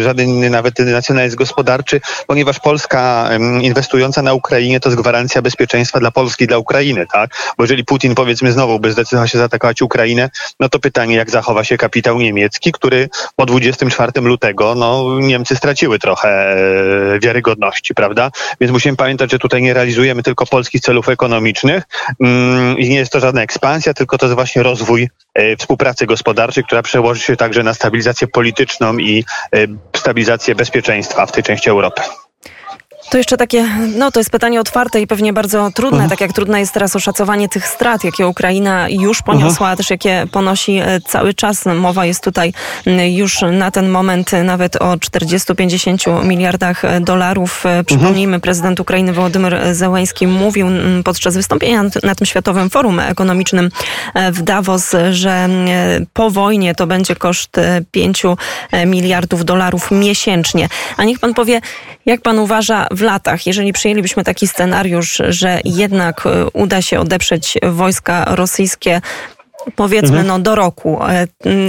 żaden 0.03 0.51
nawet 0.51 0.79
nacjonalizm 0.79 1.37
gospodarczy, 1.37 2.01
ponieważ 2.27 2.61
Polska 2.61 3.31
inwestująca 3.63 4.23
na 4.23 4.35
Ukrainie 4.35 4.81
to 4.81 4.89
jest 4.89 5.01
gwarancja 5.01 5.43
bezpieczeństwa 5.43 6.01
dla 6.01 6.11
Polski, 6.11 6.47
dla 6.47 6.59
Ukrainy, 6.59 7.07
tak? 7.13 7.31
Bo 7.59 7.65
jeżeli 7.65 7.85
Putin 7.85 8.15
powiedzmy 8.15 8.53
znowu 8.53 8.81
by 8.81 8.93
zdecydował 8.93 9.29
się 9.29 9.39
zaatakować 9.39 9.83
Ukrainę, 9.83 10.31
no 10.61 10.69
to 10.69 10.79
pytanie, 10.79 11.17
jak 11.17 11.31
zachowa 11.31 11.65
się 11.65 11.77
kapitał 11.77 12.19
niemiecki, 12.19 12.73
który 12.73 13.09
po 13.37 13.47
24 13.47 14.13
lutego, 14.21 14.75
no 14.75 15.21
Niemcy 15.21 15.57
straciły 15.57 15.99
trochę 15.99 16.54
wiarygodności, 17.23 17.95
prawda? 17.95 18.31
Więc 18.61 18.73
musimy 18.73 18.97
pamiętać, 18.97 19.31
że 19.31 19.39
tutaj 19.39 19.63
nie 19.63 19.75
realizujemy 19.75 20.23
tylko 20.23 20.47
polskich 20.47 20.81
celów 20.81 21.09
ekonomicznych 21.09 21.85
mm, 22.21 22.79
i 22.79 22.89
nie 22.89 22.97
jest 22.97 23.13
to 23.13 23.21
żadna 23.21 23.43
ekspansja, 23.43 23.95
tylko 23.95 24.19
to 24.19 24.27
jest 24.27 24.35
właśnie 24.35 24.63
rozwój 24.63 25.09
e, 25.35 25.57
współpracy 25.57 26.07
gospodarczej, 26.07 26.65
która 26.65 26.83
przełoży 26.83 27.21
się 27.21 27.37
także 27.37 27.63
na 27.63 27.75
stabilizację 27.75 28.29
polityczną 28.29 28.99
i 28.99 29.25
e, 29.55 29.67
stabilizację 29.97 30.55
bezpieczeństwa 30.55 31.27
w 31.27 31.33
tej 31.33 31.43
części 31.43 31.71
Europy. 31.71 32.03
To 33.11 33.19
jeszcze 33.19 33.37
takie, 33.37 33.69
no 33.97 34.11
to 34.11 34.21
jest 34.21 34.31
pytanie 34.31 34.61
otwarte 34.61 35.01
i 35.01 35.07
pewnie 35.07 35.33
bardzo 35.33 35.71
trudne, 35.75 36.05
uh 36.05 36.11
tak 36.11 36.21
jak 36.21 36.33
trudne 36.33 36.61
jest 36.61 36.73
teraz 36.73 36.97
oszacowanie 36.97 37.49
tych 37.49 37.69
strat, 37.69 38.05
jakie 38.05 38.29
Ukraina 38.29 38.89
już 38.89 39.23
poniosła, 39.23 39.71
uh 39.71 39.77
też 39.77 39.91
jakie 39.91 40.27
ponosi 40.33 40.77
e, 40.79 41.01
cały 41.01 41.35
czas. 41.35 41.65
Mowa 41.67 42.07
jest 42.07 42.25
tutaj 42.25 42.53
już 43.11 43.41
na 43.53 43.71
ten 43.71 43.89
moment 43.89 44.31
nawet 44.45 44.77
o 44.77 44.95
40-50 44.95 46.25
miliardach 46.25 46.85
e, 46.85 47.01
dolarów. 47.01 47.67
E, 47.67 47.85
przypomnijmy, 47.85 48.41
prezydent 48.41 48.81
Ukrainy 48.81 49.13
Wołodymyr 49.13 49.59
Zełański 49.73 50.27
mówił 50.27 50.67
podczas 51.05 51.35
wystąpienia 51.35 51.83
na 52.03 52.15
tym 52.15 52.27
Światowym 52.27 52.71
Forum 52.71 53.01
Ekonomicznym 53.01 53.71
w 54.33 54.43
Davos, 54.43 54.93
że 55.11 55.49
po 56.13 56.31
wojnie 56.31 56.75
to 56.75 56.87
będzie 56.87 57.17
koszt 57.17 57.57
5 57.91 58.23
miliardów 58.87 59.45
dolarów 59.45 59.91
miesięcznie. 59.91 60.69
A 60.97 61.05
niech 61.05 61.19
pan 61.19 61.35
powie, 61.35 61.61
jak 62.07 62.21
pan 62.21 62.39
uważa 62.39 62.87
w 62.95 63.01
latach, 63.01 63.47
jeżeli 63.47 63.73
przyjęlibyśmy 63.73 64.25
taki 64.25 64.49
scenariusz, 64.49 65.23
że 65.29 65.61
jednak 65.65 66.27
e, 66.27 66.51
uda 66.53 66.83
się 66.83 67.01
odeprzeć 67.01 67.59
wojska 67.63 68.25
rosyjskie, 68.29 69.01
powiedzmy 69.77 70.19
mhm. 70.19 70.27
no, 70.27 70.39
do 70.39 70.55
roku 70.55 70.99
e, 71.03 71.27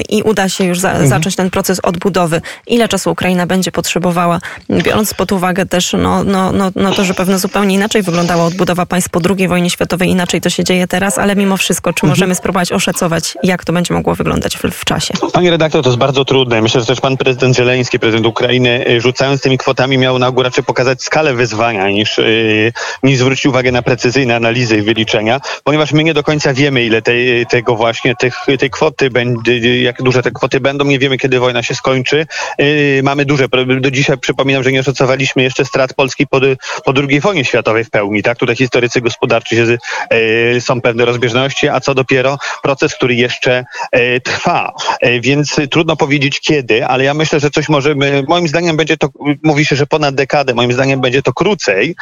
i 0.10 0.24
uda 0.24 0.50
się 0.50 0.64
już 0.64 0.80
za, 0.80 0.90
mhm. 0.90 1.10
zacząć 1.10 1.36
ten 1.36 1.50
proces 1.50 1.80
odbudowy, 1.80 2.42
ile 2.68 2.88
czasu 2.88 3.12
Ukraina 3.12 3.48
będzie 3.48 3.72
potrzebowała, 3.72 4.40
biorąc 4.70 5.14
pod 5.14 5.32
uwagę 5.32 5.66
też 5.66 5.94
no, 5.94 6.24
no, 6.24 6.52
no, 6.52 6.72
no 6.76 6.92
to, 6.92 7.06
że 7.06 7.14
pewno 7.14 7.40
zupełnie 7.40 7.76
inaczej 7.76 8.02
wyglądała 8.02 8.46
odbudowa 8.46 8.86
państw 8.86 9.10
po 9.10 9.20
II 9.38 9.48
wojnie 9.48 9.70
światowej, 9.70 10.10
inaczej 10.10 10.42
to 10.42 10.50
się 10.50 10.64
dzieje 10.64 10.88
teraz, 10.88 11.18
ale 11.18 11.36
mimo 11.36 11.58
wszystko, 11.58 11.94
czy 11.94 12.06
mhm. 12.06 12.10
możemy 12.10 12.36
spróbować 12.36 12.72
oszacować, 12.72 13.38
jak 13.44 13.66
to 13.66 13.74
będzie 13.74 13.94
mogło 13.94 14.16
wyglądać 14.16 14.58
w, 14.58 14.62
w 14.62 14.86
czasie? 14.86 15.14
Panie 15.34 15.52
redaktor, 15.52 15.84
to 15.84 15.90
jest 15.90 16.00
bardzo 16.00 16.26
trudne. 16.26 16.62
Myślę, 16.62 16.82
że 16.82 16.88
też 16.88 17.02
pan 17.02 17.18
prezydent 17.18 17.56
Zeleński, 17.56 18.00
prezydent 18.00 18.26
Ukrainy, 18.26 18.88
y, 18.90 19.02
rzucając 19.02 19.42
tymi 19.42 19.58
kwotami 19.58 19.98
miał 19.98 20.20
na 20.20 20.28
ogół 20.28 20.44
raczej 20.44 20.64
pokazać 20.64 21.04
skalę 21.04 21.34
wyzwania, 21.34 21.90
niż, 21.90 22.18
yy, 22.18 22.74
niż 23.04 23.18
zwrócić 23.18 23.46
uwagę 23.46 23.72
na 23.72 23.82
precyzyjne 23.82 24.36
analizy 24.36 24.78
i 24.78 24.82
wyliczenia, 24.82 25.40
ponieważ 25.64 25.94
my 25.94 26.04
nie 26.04 26.14
do 26.14 26.24
końca 26.24 26.54
wiemy, 26.54 26.84
ile 26.84 27.02
tej, 27.02 27.46
tego 27.46 27.76
właśnie, 27.86 28.16
tych, 28.16 28.36
tej 28.60 28.70
kwoty 28.70 29.10
będzie, 29.10 29.82
jak 29.82 30.02
duże 30.02 30.24
te 30.24 30.32
kwoty 30.32 30.60
będą, 30.60 30.86
nie 30.86 31.00
wiemy, 31.00 31.18
kiedy 31.18 31.40
wojna 31.40 31.64
się 31.64 31.76
skończy. 31.76 32.26
Yy, 32.60 33.02
mamy 33.04 33.26
duże, 33.26 33.48
do 33.80 33.92
dzisiaj 33.92 34.18
przypominam, 34.18 34.64
że 34.64 34.72
nie 34.72 34.80
oszacowaliśmy 34.80 35.44
jeszcze 35.44 35.66
strat 35.66 35.94
Polski 35.94 36.28
po, 36.28 36.40
po 36.86 36.94
II 37.10 37.20
wojnie 37.20 37.46
światowej 37.46 37.84
w 37.84 37.90
pełni, 37.90 38.24
tak? 38.24 38.38
Tutaj 38.38 38.56
historycy 38.56 39.02
gospodarczy 39.02 39.56
się, 39.56 39.78
yy, 40.12 40.62
są 40.62 40.82
pewne 40.82 41.06
rozbieżności, 41.06 41.70
a 41.70 41.80
co 41.80 41.94
dopiero 41.94 42.38
proces, 42.64 42.96
który 42.96 43.16
jeszcze 43.16 43.66
yy, 43.94 44.22
trwa. 44.22 44.74
Więc 45.22 45.56
trudno 45.72 45.96
powiedzieć 45.96 46.40
kiedy, 46.40 46.86
ale 46.86 47.04
ja 47.04 47.14
myślę, 47.14 47.40
że 47.40 47.50
coś 47.50 47.70
możemy, 47.70 48.24
moim 48.28 48.48
zdaniem 48.48 48.78
będzie 48.78 48.98
to, 48.98 49.10
mówi 49.44 49.66
się, 49.66 49.76
że 49.76 49.86
ponad 49.86 50.16
dekadę, 50.16 50.54
moim 50.54 50.74
zdaniem 50.74 51.02
będzie 51.02 51.22
to 51.22 51.34
krócej, 51.34 51.96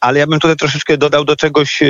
ale 0.00 0.18
ja 0.18 0.26
bym 0.26 0.40
tutaj 0.40 0.56
troszeczkę 0.56 0.98
dodał 0.98 1.24
do 1.24 1.36
czegoś 1.36 1.82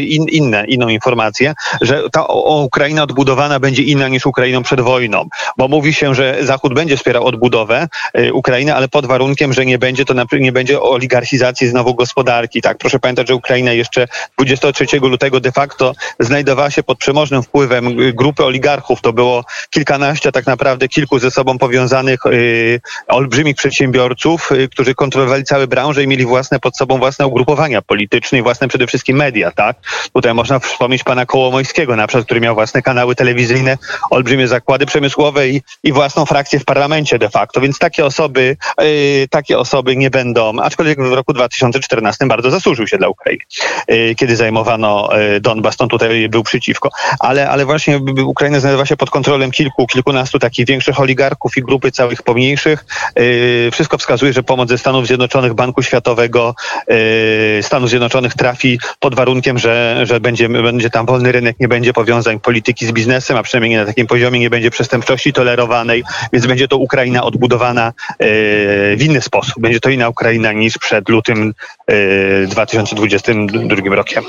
in, 0.00 0.24
inne, 0.28 0.64
inną 0.66 0.88
informację, 0.88 1.54
że 1.80 2.10
ta 2.12 2.28
o, 2.28 2.68
Ukraina 2.78 3.02
odbudowana 3.02 3.60
będzie 3.60 3.82
inna 3.82 4.08
niż 4.08 4.26
Ukrainą 4.26 4.62
przed 4.62 4.80
wojną, 4.80 5.28
bo 5.56 5.68
mówi 5.68 5.94
się, 5.94 6.14
że 6.14 6.36
Zachód 6.40 6.74
będzie 6.74 6.96
wspierał 6.96 7.26
odbudowę 7.26 7.88
y, 8.18 8.32
Ukrainy, 8.32 8.74
ale 8.74 8.88
pod 8.88 9.06
warunkiem, 9.06 9.52
że 9.52 9.66
nie 9.66 9.78
będzie 9.78 10.04
to 10.04 10.14
nie 10.32 10.52
będzie 10.52 10.80
oligarchizacji 10.80 11.68
znowu 11.68 11.94
gospodarki. 11.94 12.62
Tak, 12.62 12.78
proszę 12.78 12.98
pamiętać, 12.98 13.28
że 13.28 13.34
Ukraina 13.34 13.72
jeszcze 13.72 14.08
23 14.38 14.86
lutego 15.00 15.40
de 15.40 15.52
facto 15.52 15.94
znajdowała 16.18 16.70
się 16.70 16.82
pod 16.82 16.98
przemożnym 16.98 17.42
wpływem 17.42 17.96
grupy 18.14 18.44
oligarchów. 18.44 19.00
To 19.00 19.12
było 19.12 19.44
kilkanaście, 19.70 20.32
tak 20.32 20.46
naprawdę 20.46 20.88
kilku 20.88 21.18
ze 21.18 21.30
sobą 21.30 21.58
powiązanych 21.58 22.26
y, 22.26 22.80
olbrzymich 23.08 23.56
przedsiębiorców, 23.56 24.52
y, 24.52 24.68
którzy 24.68 24.94
kontrolowali 24.94 25.44
całe 25.44 25.66
branże 25.66 26.04
i 26.04 26.06
mieli 26.06 26.26
własne 26.26 26.60
pod 26.60 26.76
sobą 26.76 26.98
własne 26.98 27.26
ugrupowania 27.26 27.82
polityczne 27.82 28.38
i 28.38 28.42
własne 28.42 28.68
przede 28.68 28.86
wszystkim 28.86 29.16
media. 29.16 29.50
Tak, 29.50 29.76
tutaj 30.12 30.34
można 30.34 30.58
wspomnieć 30.58 31.04
pana 31.04 31.26
Kołomońskiego, 31.26 31.96
na 31.96 32.06
przykład, 32.06 32.24
który 32.24 32.40
miał 32.40 32.54
własne 32.54 32.67
kanały 32.82 33.14
telewizyjne, 33.14 33.78
olbrzymie 34.10 34.48
zakłady 34.48 34.86
przemysłowe 34.86 35.48
i, 35.48 35.62
i 35.82 35.92
własną 35.92 36.26
frakcję 36.26 36.60
w 36.60 36.64
parlamencie 36.64 37.18
de 37.18 37.28
facto, 37.28 37.60
więc 37.60 37.78
takie 37.78 38.04
osoby, 38.04 38.56
yy, 38.80 39.28
takie 39.30 39.58
osoby 39.58 39.96
nie 39.96 40.10
będą, 40.10 40.60
aczkolwiek 40.60 41.02
w 41.02 41.12
roku 41.12 41.32
2014 41.32 42.26
bardzo 42.26 42.50
zasłużył 42.50 42.86
się 42.86 42.98
dla 42.98 43.08
Ukrainy, 43.08 43.42
yy, 43.88 44.14
kiedy 44.14 44.36
zajmowano 44.36 45.08
yy, 45.12 45.40
Donbas, 45.40 45.76
to 45.76 45.86
tutaj 45.86 46.28
był 46.28 46.42
przeciwko, 46.42 46.90
ale, 47.18 47.50
ale 47.50 47.64
właśnie 47.64 48.00
Ukraina 48.24 48.60
znajdowa 48.60 48.86
się 48.86 48.96
pod 48.96 49.10
kontrolą 49.10 49.50
kilku, 49.50 49.86
kilkunastu 49.86 50.38
takich 50.38 50.66
większych 50.66 51.00
oligarchów 51.00 51.56
i 51.56 51.62
grupy 51.62 51.92
całych 51.92 52.22
pomniejszych. 52.22 52.84
Yy, 53.16 53.70
wszystko 53.72 53.98
wskazuje, 53.98 54.32
że 54.32 54.42
pomoc 54.42 54.68
ze 54.68 54.78
Stanów 54.78 55.06
Zjednoczonych, 55.06 55.54
Banku 55.54 55.82
Światowego, 55.82 56.54
yy, 56.88 57.62
Stanów 57.62 57.90
Zjednoczonych 57.90 58.34
trafi 58.34 58.78
pod 59.00 59.14
warunkiem, 59.14 59.58
że, 59.58 60.00
że 60.02 60.20
będzie, 60.20 60.48
będzie 60.48 60.90
tam 60.90 61.06
wolny 61.06 61.32
rynek, 61.32 61.60
nie 61.60 61.68
będzie 61.68 61.92
powiązań 61.92 62.40
polityki 62.58 62.86
z 62.86 62.92
biznesem, 62.92 63.36
a 63.36 63.42
przynajmniej 63.42 63.70
nie 63.70 63.78
na 63.78 63.86
takim 63.86 64.06
poziomie 64.06 64.40
nie 64.40 64.50
będzie 64.50 64.70
przestępczości 64.70 65.32
tolerowanej, 65.32 66.04
więc 66.32 66.46
będzie 66.46 66.68
to 66.68 66.76
Ukraina 66.76 67.22
odbudowana 67.22 67.88
e, 67.88 67.92
w 68.96 69.02
inny 69.02 69.20
sposób. 69.20 69.54
Będzie 69.58 69.80
to 69.80 69.90
inna 69.90 70.08
Ukraina 70.08 70.52
niż 70.52 70.78
przed 70.78 71.08
lutym 71.08 71.54
2022 72.48 73.92
e, 73.92 73.96
rokiem. 73.96 74.24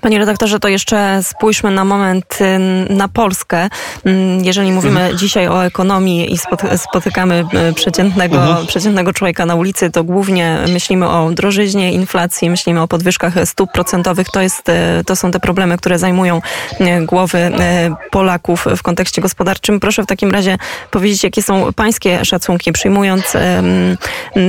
Panie 0.00 0.18
redaktorze, 0.18 0.60
to 0.60 0.68
jeszcze 0.68 1.22
spójrzmy 1.22 1.70
na 1.70 1.84
moment 1.84 2.38
y, 2.40 2.94
na 2.94 3.08
Polskę. 3.08 3.68
Mm, 4.04 4.44
jeżeli 4.44 4.72
mówimy 4.72 5.00
mhm. 5.00 5.18
dzisiaj 5.18 5.48
o 5.48 5.64
ekonomii 5.64 6.32
i 6.34 6.38
spotykamy 6.76 7.44
y, 7.70 7.74
przeciętnego, 7.74 8.36
mhm. 8.36 8.66
przeciętnego 8.66 9.12
człowieka 9.12 9.46
na 9.46 9.54
ulicy, 9.54 9.90
to 9.90 10.04
głównie 10.04 10.58
myślimy 10.72 11.08
o 11.08 11.30
drożyźnie, 11.30 11.92
inflacji, 11.92 12.50
myślimy 12.50 12.82
o 12.82 12.88
podwyżkach 12.88 13.34
stóp 13.44 13.72
procentowych. 13.72 14.30
To, 14.30 14.40
jest, 14.40 14.68
y, 14.68 15.04
to 15.04 15.16
są 15.16 15.30
te 15.30 15.40
problemy, 15.40 15.78
które 15.78 15.98
zajmują 15.98 16.40
głowy 17.02 17.50
Polaków 18.10 18.64
w 18.76 18.82
kontekście 18.82 19.22
gospodarczym. 19.22 19.80
Proszę 19.80 20.02
w 20.02 20.06
takim 20.06 20.30
razie 20.30 20.58
powiedzieć, 20.90 21.24
jakie 21.24 21.42
są 21.42 21.72
pańskie 21.72 22.24
szacunki, 22.24 22.72
przyjmując 22.72 23.32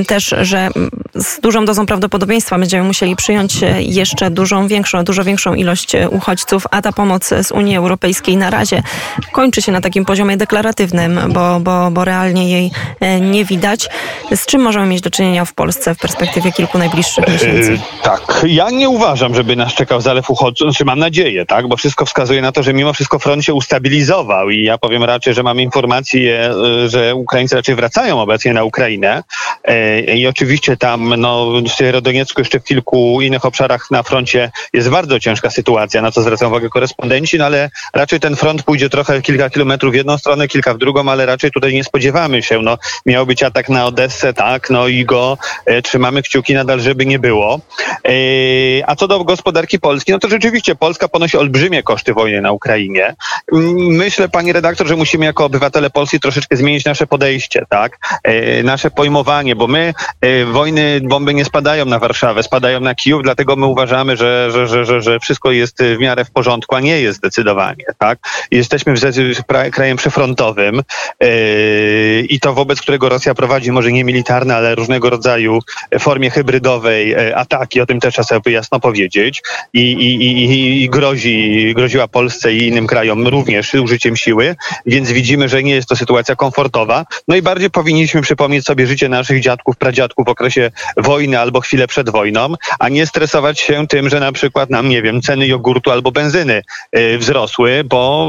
też, 0.06 0.34
że 0.40 0.68
z 1.14 1.40
dużą 1.40 1.64
dozą 1.64 1.86
prawdopodobieństwa 1.86 2.58
będziemy 2.58 2.84
musieli 2.84 3.16
przyjąć 3.16 3.60
jeszcze 3.78 4.30
dużą, 4.30 4.66
większą, 4.66 5.04
dużo 5.04 5.24
większą 5.24 5.37
większą 5.38 5.54
ilość 5.54 5.94
e, 5.94 6.08
uchodźców, 6.08 6.66
a 6.70 6.82
ta 6.82 6.92
pomoc 6.92 7.28
z 7.42 7.52
Unii 7.52 7.76
Europejskiej 7.76 8.36
na 8.36 8.50
razie 8.50 8.82
kończy 9.32 9.62
się 9.62 9.72
na 9.72 9.80
takim 9.80 10.04
poziomie 10.04 10.36
deklaratywnym, 10.36 11.20
bo, 11.28 11.60
bo, 11.60 11.90
bo 11.90 12.04
realnie 12.04 12.50
jej 12.50 12.70
e, 13.00 13.20
nie 13.20 13.44
widać. 13.44 13.88
Z 14.34 14.46
czym 14.46 14.60
możemy 14.62 14.86
mieć 14.86 15.00
do 15.00 15.10
czynienia 15.10 15.44
w 15.44 15.54
Polsce 15.54 15.94
w 15.94 15.98
perspektywie 15.98 16.52
kilku 16.52 16.78
najbliższych 16.78 17.28
miesięcy? 17.28 17.72
E, 17.72 18.02
tak, 18.02 18.44
ja 18.46 18.70
nie 18.70 18.88
uważam, 18.88 19.34
żeby 19.34 19.56
nas 19.56 19.74
czekał 19.74 20.00
zalew 20.00 20.30
uchodźców, 20.30 20.68
znaczy 20.68 20.84
mam 20.84 20.98
nadzieję, 20.98 21.46
tak, 21.46 21.68
bo 21.68 21.76
wszystko 21.76 22.06
wskazuje 22.06 22.42
na 22.42 22.52
to, 22.52 22.62
że 22.62 22.74
mimo 22.74 22.92
wszystko 22.92 23.18
front 23.18 23.44
się 23.44 23.54
ustabilizował 23.54 24.50
i 24.50 24.64
ja 24.64 24.78
powiem 24.78 25.04
raczej, 25.04 25.34
że 25.34 25.42
mam 25.42 25.60
informację, 25.60 26.50
że 26.86 27.14
Ukraińcy 27.14 27.56
raczej 27.56 27.74
wracają 27.74 28.20
obecnie 28.20 28.52
na 28.52 28.64
Ukrainę 28.64 29.22
i 30.14 30.26
oczywiście 30.26 30.76
tam 30.76 31.14
no, 31.16 31.46
w 31.68 31.68
Sierodoniecku 31.68 32.40
jeszcze 32.40 32.60
w 32.60 32.64
kilku 32.64 33.20
innych 33.20 33.44
obszarach 33.44 33.90
na 33.90 34.02
froncie 34.02 34.50
jest 34.72 34.88
bardzo 34.88 35.20
ciężko 35.20 35.27
ciężka 35.28 35.50
sytuacja, 35.50 36.02
na 36.02 36.10
co 36.12 36.22
zwracają 36.22 36.50
uwagę 36.50 36.68
korespondenci, 36.68 37.38
no 37.38 37.44
ale 37.44 37.70
raczej 37.94 38.20
ten 38.20 38.36
front 38.36 38.62
pójdzie 38.62 38.90
trochę 38.90 39.22
kilka 39.22 39.50
kilometrów 39.50 39.92
w 39.92 39.96
jedną 39.96 40.18
stronę, 40.18 40.48
kilka 40.48 40.74
w 40.74 40.78
drugą, 40.78 41.08
ale 41.10 41.26
raczej 41.26 41.50
tutaj 41.50 41.72
nie 41.72 41.84
spodziewamy 41.84 42.42
się. 42.42 42.62
No, 42.62 42.78
miał 43.06 43.26
być 43.26 43.42
atak 43.42 43.68
na 43.68 43.86
Odessę, 43.86 44.34
tak, 44.34 44.70
no 44.70 44.88
i 44.88 45.04
go 45.04 45.38
e, 45.66 45.82
trzymamy 45.82 46.22
kciuki 46.22 46.54
nadal, 46.54 46.80
żeby 46.80 47.06
nie 47.06 47.18
było. 47.18 47.60
E, 48.04 48.10
a 48.86 48.96
co 48.96 49.08
do 49.08 49.24
gospodarki 49.24 49.78
Polski, 49.78 50.12
no 50.12 50.18
to 50.18 50.28
rzeczywiście 50.28 50.74
Polska 50.74 51.08
ponosi 51.08 51.36
olbrzymie 51.36 51.82
koszty 51.82 52.14
wojny 52.14 52.40
na 52.40 52.52
Ukrainie. 52.52 53.14
Myślę, 53.78 54.28
pani 54.28 54.52
redaktor, 54.52 54.86
że 54.86 54.96
musimy 54.96 55.24
jako 55.26 55.44
obywatele 55.44 55.90
Polski 55.90 56.20
troszeczkę 56.20 56.56
zmienić 56.56 56.84
nasze 56.84 57.06
podejście, 57.06 57.64
tak, 57.68 57.98
e, 58.22 58.62
nasze 58.62 58.90
pojmowanie, 58.90 59.56
bo 59.56 59.66
my 59.66 59.94
e, 60.20 60.44
wojny, 60.44 61.00
bomby 61.02 61.34
nie 61.34 61.44
spadają 61.44 61.84
na 61.84 61.98
Warszawę, 61.98 62.42
spadają 62.42 62.80
na 62.80 62.94
Kijów, 62.94 63.22
dlatego 63.22 63.56
my 63.56 63.66
uważamy, 63.66 64.16
że, 64.16 64.50
że, 64.50 64.84
że, 64.84 65.02
że, 65.02 65.17
wszystko 65.18 65.52
jest 65.52 65.82
w 65.82 65.98
miarę 65.98 66.24
w 66.24 66.30
porządku, 66.30 66.74
a 66.74 66.80
nie 66.80 67.00
jest 67.00 67.18
zdecydowanie. 67.18 67.84
Tak? 67.98 68.18
Jesteśmy 68.50 68.94
krajem 69.72 69.96
przyfrontowym 69.96 70.82
yy, 71.20 71.28
i 72.28 72.40
to 72.40 72.54
wobec 72.54 72.80
którego 72.80 73.08
Rosja 73.08 73.34
prowadzi 73.34 73.72
może 73.72 73.92
nie 73.92 74.04
militarne, 74.04 74.56
ale 74.56 74.74
różnego 74.74 75.10
rodzaju 75.10 75.58
formie 75.98 76.30
hybrydowej 76.30 77.08
yy, 77.08 77.36
ataki, 77.36 77.80
o 77.80 77.86
tym 77.86 78.00
też 78.00 78.14
trzeba 78.14 78.26
sobie 78.26 78.52
jasno 78.52 78.80
powiedzieć 78.80 79.42
i, 79.72 79.80
i, 79.80 80.14
i, 80.14 80.82
i 80.82 80.90
grozi, 80.90 81.72
groziła 81.76 82.08
Polsce 82.08 82.52
i 82.52 82.66
innym 82.66 82.86
krajom 82.86 83.28
również 83.28 83.74
użyciem 83.74 84.16
siły, 84.16 84.56
więc 84.86 85.12
widzimy, 85.12 85.48
że 85.48 85.62
nie 85.62 85.74
jest 85.74 85.88
to 85.88 85.96
sytuacja 85.96 86.36
komfortowa. 86.36 87.04
No 87.28 87.36
i 87.36 87.42
bardziej 87.42 87.70
powinniśmy 87.70 88.22
przypomnieć 88.22 88.64
sobie 88.64 88.86
życie 88.86 89.08
naszych 89.08 89.40
dziadków, 89.40 89.76
pradziadków 89.76 90.26
w 90.26 90.28
okresie 90.28 90.70
wojny 90.96 91.38
albo 91.40 91.60
chwilę 91.60 91.86
przed 91.86 92.10
wojną, 92.10 92.54
a 92.78 92.88
nie 92.88 93.06
stresować 93.06 93.60
się 93.60 93.86
tym, 93.86 94.08
że 94.08 94.20
na 94.20 94.32
przykład 94.32 94.70
nam, 94.70 94.88
nie 94.88 95.02
wiem, 95.02 95.07
ceny 95.22 95.46
jogurtu 95.46 95.90
albo 95.90 96.12
benzyny 96.12 96.62
y, 96.96 97.18
wzrosły, 97.18 97.84
bo 97.84 98.28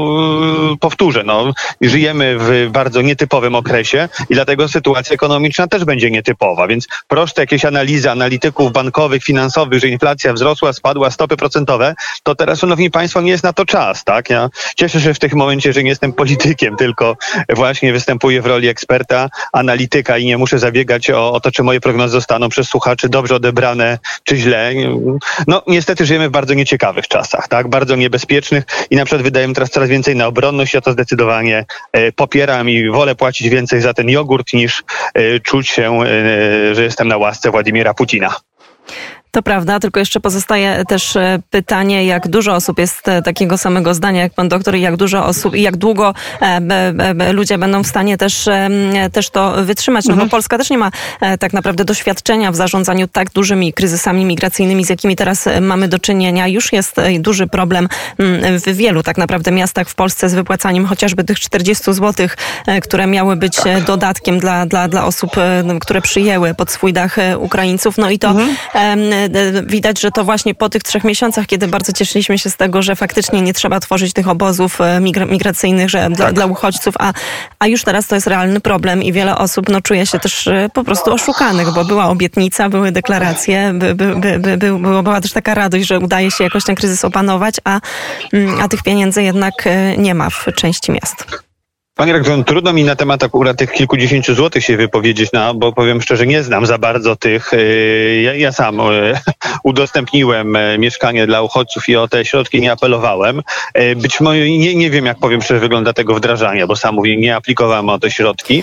y, 0.74 0.76
powtórzę, 0.76 1.22
no, 1.24 1.52
żyjemy 1.80 2.36
w 2.38 2.68
bardzo 2.70 3.02
nietypowym 3.02 3.54
okresie 3.54 4.08
i 4.30 4.34
dlatego 4.34 4.68
sytuacja 4.68 5.14
ekonomiczna 5.14 5.66
też 5.66 5.84
będzie 5.84 6.10
nietypowa, 6.10 6.66
więc 6.66 6.86
proste 7.08 7.42
jakieś 7.42 7.64
analizy 7.64 8.10
analityków 8.10 8.72
bankowych, 8.72 9.24
finansowych, 9.24 9.80
że 9.80 9.88
inflacja 9.88 10.32
wzrosła, 10.32 10.72
spadła, 10.72 11.10
stopy 11.10 11.36
procentowe, 11.36 11.94
to 12.22 12.34
teraz, 12.34 12.58
szanowni 12.58 12.90
państwo, 12.90 13.20
nie 13.20 13.30
jest 13.30 13.44
na 13.44 13.52
to 13.52 13.64
czas, 13.64 14.04
tak? 14.04 14.30
Ja 14.30 14.50
cieszę 14.76 15.00
się 15.00 15.14
w 15.14 15.18
tym 15.18 15.30
momencie, 15.34 15.72
że 15.72 15.82
nie 15.82 15.88
jestem 15.90 16.12
politykiem, 16.12 16.76
tylko 16.76 17.16
właśnie 17.48 17.92
występuję 17.92 18.42
w 18.42 18.46
roli 18.46 18.68
eksperta, 18.68 19.28
analityka 19.52 20.18
i 20.18 20.26
nie 20.26 20.38
muszę 20.38 20.58
zabiegać 20.58 21.10
o, 21.10 21.32
o 21.32 21.40
to, 21.40 21.50
czy 21.50 21.62
moje 21.62 21.80
prognozy 21.80 22.12
zostaną 22.12 22.48
przez 22.48 22.68
słuchaczy 22.68 23.08
dobrze 23.08 23.34
odebrane, 23.34 23.98
czy 24.24 24.36
źle. 24.36 24.72
No, 25.46 25.62
niestety 25.66 26.06
żyjemy 26.06 26.28
w 26.28 26.32
bardzo 26.32 26.54
nieciekawym 26.54 26.69
ciekawych 26.70 27.08
czasach, 27.08 27.48
tak? 27.48 27.68
Bardzo 27.68 27.96
niebezpiecznych 27.96 28.64
i 28.90 28.96
na 28.96 29.04
przykład 29.04 29.22
wydaje 29.22 29.48
mi 29.48 29.54
teraz 29.54 29.70
coraz 29.70 29.88
więcej 29.88 30.16
na 30.16 30.26
obronność. 30.26 30.74
Ja 30.74 30.80
to 30.80 30.92
zdecydowanie 30.92 31.64
e, 31.92 32.12
popieram 32.12 32.70
i 32.70 32.90
wolę 32.90 33.14
płacić 33.14 33.48
więcej 33.48 33.80
za 33.80 33.94
ten 33.94 34.08
jogurt 34.10 34.52
niż 34.52 34.82
e, 35.14 35.40
czuć 35.40 35.68
się, 35.68 36.02
e, 36.02 36.74
że 36.74 36.82
jestem 36.82 37.08
na 37.08 37.16
łasce 37.16 37.50
Władimira 37.50 37.94
Putina. 37.94 38.34
To 39.30 39.42
prawda, 39.42 39.80
tylko 39.80 40.00
jeszcze 40.00 40.20
pozostaje 40.20 40.84
też 40.88 41.16
e, 41.16 41.38
pytanie, 41.50 42.04
jak 42.04 42.28
dużo 42.28 42.54
osób 42.54 42.78
jest 42.78 43.08
e, 43.08 43.22
takiego 43.22 43.58
samego 43.58 43.94
zdania 43.94 44.20
jak 44.20 44.34
pan 44.34 44.48
doktor 44.48 44.76
i 44.76 44.80
jak 44.80 44.96
dużo 44.96 45.26
osób 45.26 45.54
i 45.54 45.62
jak 45.62 45.76
długo 45.76 46.14
e, 46.40 47.32
ludzie 47.32 47.58
będą 47.58 47.82
w 47.82 47.86
stanie 47.86 48.16
też, 48.16 48.48
też 49.12 49.30
to 49.30 49.64
wytrzymać. 49.64 50.04
No 50.04 50.12
mhm. 50.12 50.28
bo 50.28 50.30
Polska 50.30 50.58
też 50.58 50.70
nie 50.70 50.78
ma 50.78 50.90
tak 51.40 51.52
naprawdę 51.52 51.84
doświadczenia 51.84 52.52
w 52.52 52.56
zarządzaniu 52.56 53.08
tak 53.08 53.30
dużymi 53.30 53.72
kryzysami 53.72 54.24
migracyjnymi, 54.24 54.84
z 54.84 54.90
jakimi 54.90 55.16
teraz 55.16 55.48
mamy 55.60 55.88
do 55.88 55.98
czynienia. 55.98 56.48
Już 56.48 56.72
jest 56.72 56.96
duży 57.18 57.46
problem 57.46 57.88
w 58.66 58.74
wielu 58.74 59.02
tak 59.02 59.18
naprawdę 59.18 59.50
miastach 59.50 59.88
w 59.88 59.94
Polsce 59.94 60.28
z 60.28 60.34
wypłacaniem 60.34 60.86
chociażby 60.86 61.24
tych 61.24 61.40
40 61.40 61.94
zł, 61.94 62.28
które 62.82 63.06
miały 63.06 63.36
być 63.36 63.56
tak. 63.56 63.84
dodatkiem 63.84 64.38
dla, 64.38 64.66
dla, 64.66 64.88
dla 64.88 65.04
osób, 65.04 65.30
które 65.80 66.02
przyjęły 66.02 66.54
pod 66.54 66.70
swój 66.70 66.92
dach 66.92 67.16
Ukraińców. 67.38 67.98
No 67.98 68.10
i 68.10 68.18
to 68.18 68.28
mhm 68.28 69.19
widać, 69.66 70.00
że 70.00 70.10
to 70.10 70.24
właśnie 70.24 70.54
po 70.54 70.68
tych 70.68 70.82
trzech 70.82 71.04
miesiącach, 71.04 71.46
kiedy 71.46 71.68
bardzo 71.68 71.92
cieszyliśmy 71.92 72.38
się 72.38 72.50
z 72.50 72.56
tego, 72.56 72.82
że 72.82 72.96
faktycznie 72.96 73.42
nie 73.42 73.54
trzeba 73.54 73.80
tworzyć 73.80 74.12
tych 74.12 74.28
obozów 74.28 74.80
e, 74.80 75.00
migracyjnych 75.26 75.90
że 75.90 76.08
dla, 76.10 76.26
tak. 76.26 76.34
dla 76.34 76.46
uchodźców, 76.46 76.94
a, 76.98 77.12
a 77.58 77.66
już 77.66 77.84
teraz 77.84 78.06
to 78.06 78.14
jest 78.14 78.26
realny 78.26 78.60
problem 78.60 79.02
i 79.02 79.12
wiele 79.12 79.38
osób 79.38 79.68
no, 79.68 79.80
czuje 79.80 80.06
się 80.06 80.18
też 80.18 80.46
e, 80.46 80.68
po 80.74 80.84
prostu 80.84 81.12
oszukanych, 81.12 81.74
bo 81.74 81.84
była 81.84 82.06
obietnica, 82.08 82.68
były 82.68 82.92
deklaracje, 82.92 83.72
by, 83.74 83.94
by, 83.94 84.38
by, 84.38 84.56
by, 84.56 85.02
była 85.02 85.20
też 85.20 85.32
taka 85.32 85.54
radość, 85.54 85.86
że 85.86 85.98
udaje 85.98 86.30
się 86.30 86.44
jakoś 86.44 86.64
ten 86.64 86.74
kryzys 86.74 87.04
opanować, 87.04 87.54
a, 87.64 87.80
mm, 88.32 88.60
a 88.60 88.68
tych 88.68 88.82
pieniędzy 88.82 89.22
jednak 89.22 89.66
e, 89.66 89.96
nie 89.96 90.14
ma 90.14 90.30
w 90.30 90.46
części 90.56 90.92
miast. 90.92 91.49
Panie 92.00 92.12
rektorze, 92.12 92.44
trudno 92.44 92.72
mi 92.72 92.84
na 92.84 92.96
temat 92.96 93.22
akurat 93.22 93.56
tych 93.56 93.72
kilkudziesięciu 93.72 94.34
złotych 94.34 94.64
się 94.64 94.76
wypowiedzieć, 94.76 95.30
no, 95.32 95.54
bo 95.54 95.72
powiem 95.72 96.02
szczerze, 96.02 96.26
nie 96.26 96.42
znam 96.42 96.66
za 96.66 96.78
bardzo 96.78 97.16
tych. 97.16 97.52
Y, 97.52 98.20
ja, 98.24 98.34
ja 98.34 98.52
sam 98.52 98.80
y, 98.80 98.82
udostępniłem 99.64 100.56
y, 100.56 100.78
mieszkanie 100.78 101.26
dla 101.26 101.42
uchodźców 101.42 101.88
i 101.88 101.96
o 101.96 102.08
te 102.08 102.24
środki 102.24 102.60
nie 102.60 102.72
apelowałem. 102.72 103.42
Być 103.96 104.20
może 104.20 104.38
nie, 104.38 104.74
nie 104.74 104.90
wiem, 104.90 105.06
jak 105.06 105.18
powiem 105.18 105.42
szczerze, 105.42 105.60
wygląda 105.60 105.92
tego 105.92 106.14
wdrażania, 106.14 106.66
bo 106.66 106.76
sam 106.76 106.94
mówię, 106.94 107.16
nie 107.16 107.36
aplikowałem 107.36 107.88
o 107.88 107.98
te 107.98 108.10
środki. 108.10 108.62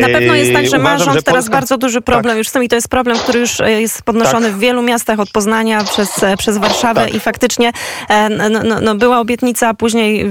Na 0.00 0.06
pewno 0.06 0.34
jest 0.34 0.52
tak, 0.52 0.66
że 0.66 0.78
ma 0.78 0.98
rząd 0.98 1.24
teraz 1.24 1.44
Polska... 1.44 1.52
bardzo 1.52 1.78
duży 1.78 2.00
problem 2.00 2.32
tak. 2.32 2.38
już 2.38 2.48
z 2.48 2.52
tym 2.52 2.64
i 2.64 2.68
to 2.68 2.76
jest 2.76 2.88
problem, 2.88 3.18
który 3.18 3.40
już 3.40 3.58
jest 3.58 4.02
podnoszony 4.02 4.46
tak. 4.46 4.56
w 4.56 4.58
wielu 4.58 4.82
miastach 4.82 5.20
od 5.20 5.30
Poznania 5.30 5.84
przez, 5.84 6.20
przez 6.38 6.58
Warszawę 6.58 7.04
tak. 7.04 7.14
i 7.14 7.20
faktycznie 7.20 7.72
no, 8.30 8.62
no, 8.64 8.80
no, 8.80 8.94
była 8.94 9.20
obietnica, 9.20 9.68
a 9.68 9.74
później 9.74 10.26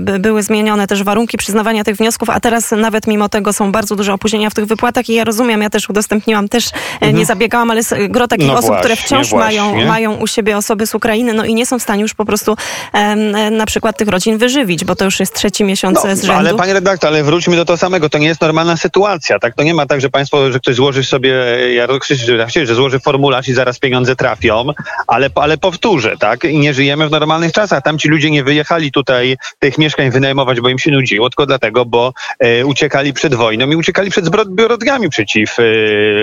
były 0.00 0.42
zmienione 0.42 0.86
też 0.86 1.02
warunki 1.02 1.38
przyznawania 1.38 1.84
tych 1.84 1.99
wniosków, 2.00 2.30
a 2.30 2.40
teraz 2.40 2.70
nawet 2.70 3.06
mimo 3.06 3.28
tego 3.28 3.52
są 3.52 3.72
bardzo 3.72 3.96
duże 3.96 4.12
opóźnienia 4.12 4.50
w 4.50 4.54
tych 4.54 4.66
wypłatach 4.66 5.08
i 5.08 5.14
ja 5.14 5.24
rozumiem, 5.24 5.62
ja 5.62 5.70
też 5.70 5.90
udostępniłam, 5.90 6.48
też 6.48 6.66
e, 6.68 6.72
mhm. 6.94 7.16
nie 7.16 7.26
zabiegałam, 7.26 7.70
ale 7.70 7.80
gro 8.08 8.28
takich 8.28 8.46
no 8.46 8.52
osób, 8.52 8.66
właśnie, 8.66 8.80
które 8.80 8.96
wciąż 8.96 9.32
mają, 9.32 9.84
mają 9.86 10.14
u 10.14 10.26
siebie 10.26 10.56
osoby 10.56 10.86
z 10.86 10.94
Ukrainy, 10.94 11.34
no 11.34 11.44
i 11.44 11.54
nie 11.54 11.66
są 11.66 11.78
w 11.78 11.82
stanie 11.82 12.02
już 12.02 12.14
po 12.14 12.24
prostu 12.24 12.56
um, 12.94 13.56
na 13.56 13.66
przykład 13.66 13.96
tych 13.96 14.08
rodzin 14.08 14.38
wyżywić, 14.38 14.84
bo 14.84 14.96
to 14.96 15.04
już 15.04 15.20
jest 15.20 15.34
trzeci 15.34 15.64
miesiąc 15.64 16.04
no, 16.04 16.16
z 16.16 16.20
rzędu. 16.20 16.38
Ale 16.38 16.54
panie 16.54 16.72
redaktor, 16.72 17.08
ale 17.08 17.24
wróćmy 17.24 17.56
do 17.56 17.64
tego 17.64 17.76
samego, 17.76 18.08
to 18.08 18.18
nie 18.18 18.26
jest 18.26 18.40
normalna 18.40 18.76
sytuacja, 18.76 19.38
tak? 19.38 19.54
To 19.54 19.62
nie 19.62 19.74
ma 19.74 19.86
tak, 19.86 20.00
że 20.00 20.10
państwo, 20.10 20.52
że 20.52 20.60
ktoś 20.60 20.74
złoży 20.74 21.04
sobie, 21.04 21.34
ja 21.74 21.86
krzyczy, 22.00 22.66
że 22.66 22.74
złoży 22.74 23.00
formularz 23.00 23.48
i 23.48 23.52
zaraz 23.52 23.78
pieniądze 23.78 24.16
trafią, 24.16 24.64
ale, 25.06 25.30
ale 25.34 25.58
powtórzę, 25.58 26.16
tak? 26.18 26.44
I 26.44 26.58
nie 26.58 26.74
żyjemy 26.74 27.08
w 27.08 27.10
normalnych 27.10 27.52
czasach. 27.52 27.82
Tam 27.82 27.98
ci 27.98 28.08
ludzie 28.08 28.30
nie 28.30 28.44
wyjechali 28.44 28.92
tutaj 28.92 29.36
tych 29.58 29.78
mieszkań 29.78 30.10
wynajmować, 30.10 30.60
bo 30.60 30.68
im 30.68 30.78
się 30.78 30.90
nudziło, 30.90 31.30
tylko 31.30 31.46
dlatego, 31.46 31.84
bo 31.90 32.12
e, 32.38 32.66
uciekali 32.66 33.12
przed 33.12 33.34
wojną 33.34 33.70
i 33.70 33.76
uciekali 33.76 34.10
przed 34.10 34.24
zbrodniami 34.26 35.08
przeciw 35.08 35.56
e, 35.58 35.62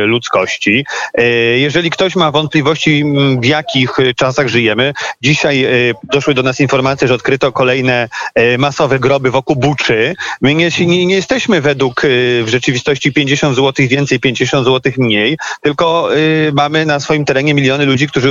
ludzkości. 0.05 0.85
E, 1.13 1.23
jeżeli 1.59 1.89
ktoś 1.89 2.15
ma 2.15 2.31
wątpliwości, 2.31 3.03
w 3.41 3.45
jakich 3.45 3.97
czasach 4.15 4.47
żyjemy, 4.47 4.93
dzisiaj 5.21 5.67
doszły 6.03 6.33
do 6.33 6.43
nas 6.43 6.59
informacje, 6.59 7.07
że 7.07 7.13
odkryto 7.13 7.51
kolejne 7.51 8.09
masowe 8.57 8.99
groby 8.99 9.31
wokół 9.31 9.55
Buczy. 9.55 10.15
My 10.41 10.55
nie, 10.55 10.69
nie, 10.79 11.15
jesteśmy 11.15 11.61
według 11.61 12.01
w 12.43 12.47
rzeczywistości 12.47 13.13
50 13.13 13.55
zł 13.55 13.87
więcej, 13.87 14.19
50 14.19 14.65
zł 14.65 14.91
mniej, 14.97 15.37
tylko 15.61 16.09
mamy 16.53 16.85
na 16.85 16.99
swoim 16.99 17.25
terenie 17.25 17.53
miliony 17.53 17.85
ludzi, 17.85 18.07
którzy 18.07 18.29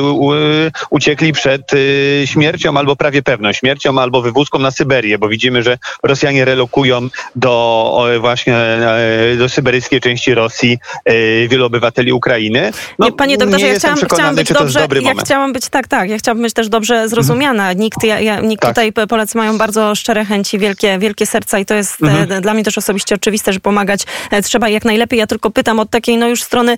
uciekli 0.90 1.33
przed 1.33 1.71
śmiercią 2.25 2.76
albo 2.76 2.97
prawie 2.97 3.23
pewną 3.23 3.52
śmiercią, 3.52 4.00
albo 4.00 4.23
wywózką 4.23 4.59
na 4.59 4.71
Syberię, 4.71 5.19
bo 5.19 5.28
widzimy, 5.28 5.62
że 5.62 5.78
Rosjanie 6.02 6.45
relokują 6.45 7.09
do 7.37 8.08
właśnie 8.20 8.56
e, 8.56 9.37
do 9.38 9.49
syberyjskiej 9.49 10.00
części 10.00 10.35
Rosji 10.35 10.78
e, 11.04 11.49
wielu 11.49 11.66
obywateli 11.66 12.12
Ukrainy. 12.12 12.72
No, 12.98 13.07
nie, 13.07 13.12
panie 13.12 13.38
doktorze, 13.38 13.66
ja 13.66 13.74
chciałam, 13.74 13.98
chciałam 13.98 14.35
być 14.35 14.48
dobrze, 14.52 14.88
ja 15.02 15.14
chciałam 15.14 15.52
być 15.52 15.68
tak, 15.68 15.88
tak, 15.88 16.11
ja 16.11 16.18
chciałam 16.18 16.42
być 16.42 16.55
też 16.55 16.68
dobrze 16.68 17.09
zrozumiana. 17.09 17.62
Mhm. 17.62 17.79
Nikt, 17.79 18.05
ja, 18.05 18.20
ja, 18.20 18.40
nikt 18.40 18.62
tak. 18.62 18.70
tutaj 18.70 18.92
Polacy 19.09 19.38
mają 19.38 19.59
bardzo 19.59 19.94
szczere 19.94 20.24
chęci, 20.24 20.59
wielkie, 20.59 20.98
wielkie 20.98 21.26
serca 21.26 21.59
i 21.59 21.66
to 21.66 21.74
jest 21.74 22.02
e, 22.02 22.07
mhm. 22.07 22.42
dla 22.42 22.55
mnie 22.55 22.64
też 22.64 22.79
osobiście 22.79 23.14
oczywiste, 23.14 23.52
że 23.52 23.61
pomagać 23.61 24.00
trzeba 24.42 24.68
jak 24.68 24.85
najlepiej. 24.85 25.18
Ja 25.18 25.26
tylko 25.26 25.50
pytam 25.50 25.81
od 25.81 25.90
takiej 25.90 26.16
no 26.16 26.29
już 26.29 26.42
strony 26.42 26.76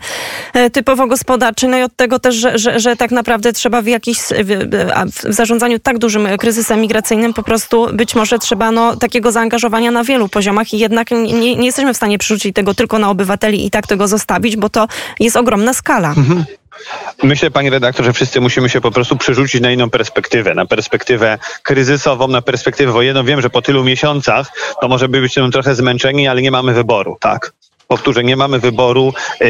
typowo 0.73 1.07
gospodarczej, 1.07 1.69
no 1.69 1.79
i 1.79 1.83
od 1.83 1.97
tego 1.97 2.19
też, 2.19 2.35
że, 2.35 2.59
że, 2.59 2.81
że 2.81 2.97
tak 2.97 3.11
naprawdę 3.11 3.53
trzeba 3.53 3.83
w 3.83 3.87
jakiś 3.87 4.19
w, 4.19 4.77
w 5.29 5.35
zarządzaniu 5.35 5.79
tak 5.79 5.99
dużym 5.99 6.29
kryzysem 6.39 6.81
migracyjnym 6.81 7.35
po 7.35 7.43
prostu 7.43 7.89
być 7.93 8.15
może 8.15 8.39
trzeba 8.39 8.73
no, 8.73 8.97
takiego 8.97 9.33
zaangażowania 9.33 9.91
na 9.91 10.05
wielu 10.05 10.28
poziomach 10.29 10.75
i 10.75 10.79
jednak 10.79 11.11
nie, 11.11 11.57
nie 11.57 11.67
jesteśmy 11.67 11.95
w 11.95 11.97
stanie 11.97 12.19
przerzucić 12.19 12.55
tego 12.55 12.75
tylko 12.75 12.99
na 12.99 13.11
obywateli 13.11 13.67
i 13.67 13.71
tak 13.71 13.87
tego 13.87 14.09
zostawić, 14.09 14.57
bo 14.57 14.69
to 14.69 14.89
jest 15.21 15.37
ogromna 15.37 15.75
skala. 15.75 16.09
Mhm. 16.09 16.45
Myślę, 17.23 17.51
panie 17.51 17.71
redaktor, 17.71 18.05
że 18.05 18.13
wszyscy 18.13 18.41
musimy 18.41 18.69
się 18.69 18.81
po 18.81 18.91
prostu 18.91 19.17
przerzucić 19.17 19.61
na 19.61 19.71
inną 19.71 19.91
perspektywę, 19.91 20.55
na 20.55 20.67
perspektywę 20.67 21.39
kryzysową, 21.63 22.29
na 22.29 22.43
perspektywę 22.43 22.93
wojenną. 22.93 23.25
Wiem, 23.25 23.41
że 23.41 23.51
po 23.51 23.63
tylu 23.63 23.85
miesiącach 23.85 24.53
to 24.81 24.89
może 24.89 25.09
być 25.09 25.35
trochę 25.53 25.75
zmęczeni, 25.75 26.29
ale 26.29 26.43
nie 26.43 26.51
mamy 26.51 26.75
wyboru, 26.75 27.17
tak? 27.21 27.53
Powtórzę, 27.89 28.25
nie 28.25 28.37
mamy 28.37 28.59
wyboru 28.59 29.13
yy, 29.41 29.47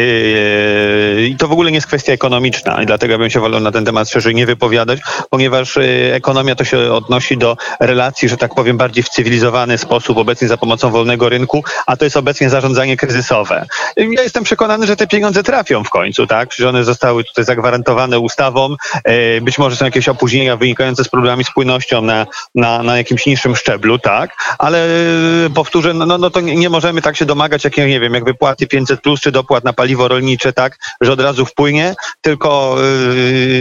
i 1.29 1.37
to 1.37 1.49
w 1.49 1.53
ogóle 1.53 1.71
nie 1.71 1.77
jest 1.77 1.87
kwestia 1.87 2.13
ekonomiczna 2.13 2.83
i 2.83 2.87
dlatego 2.87 3.19
bym 3.19 3.31
się 3.31 3.41
wolał 3.41 3.61
na 3.61 3.73
ten 3.73 3.85
temat 3.85 4.11
szerzej 4.11 4.35
nie 4.35 4.47
wypowiadać, 4.47 5.01
ponieważ 5.31 5.77
yy, 5.77 6.15
ekonomia 6.15 6.55
to 6.55 6.65
się 6.65 6.93
odnosi 6.93 7.39
do 7.39 7.57
relacji, 7.81 8.29
że 8.29 8.37
tak 8.37 8.55
powiem, 8.55 8.77
bardziej 8.77 9.03
w 9.03 9.09
cywilizowany 9.09 9.79
sposób, 9.79 10.19
obecnie 10.19 10.49
za 10.49 10.57
pomocą 10.57 10.91
wolnego 10.91 11.29
rynku, 11.29 11.65
a 11.87 11.97
to 11.97 12.05
jest 12.05 12.17
obecnie 12.17 12.51
zarządzanie 12.51 12.97
kryzysowe. 12.97 13.67
Ja 13.97 14.23
jestem 14.23 14.45
przekonany, 14.45 14.87
że 14.87 14.97
te 14.97 15.07
pieniądze 15.07 15.43
trafią 15.43 15.85
w 15.85 15.91
końcu, 15.91 16.27
tak? 16.27 16.53
Że 16.53 16.69
one 16.69 16.85
zostały 16.85 17.25
tutaj 17.25 17.45
zagwarantowane 17.45 18.19
ustawą. 18.19 18.77
Yy, 19.07 19.41
być 19.41 19.59
może 19.59 19.77
są 19.77 19.85
jakieś 19.85 20.09
opóźnienia 20.09 20.57
wynikające 20.57 21.05
z 21.05 21.09
problemami 21.09 21.45
z 21.45 21.51
płynnością 21.51 22.03
na, 22.03 22.27
na, 22.55 22.83
na 22.83 22.97
jakimś 22.97 23.27
niższym 23.27 23.57
szczeblu, 23.57 23.99
tak? 23.99 24.31
Ale 24.59 24.89
powtórzę, 25.55 25.95
no, 25.95 26.07
no, 26.07 26.19
no 26.19 26.31
to 26.31 26.41
nie, 26.41 26.57
nie 26.57 26.71
możemy 26.71 27.03
tak 27.03 27.17
się 27.17 27.25
domagać, 27.25 27.65
jak 27.65 27.77
nie 27.77 28.01
wiem, 28.01 28.15
jak 28.15 28.28
wypłaty 28.29 28.67
500 28.67 29.01
plus 29.01 29.21
czy 29.21 29.33
dopłat 29.33 29.65
na 29.65 29.73
paliwo 29.73 30.09
rolnicze, 30.09 30.53
tak, 30.53 30.79
że 31.01 31.13
od 31.13 31.21
razu 31.21 31.47
wpłynie, 31.47 31.95
tylko 32.21 32.77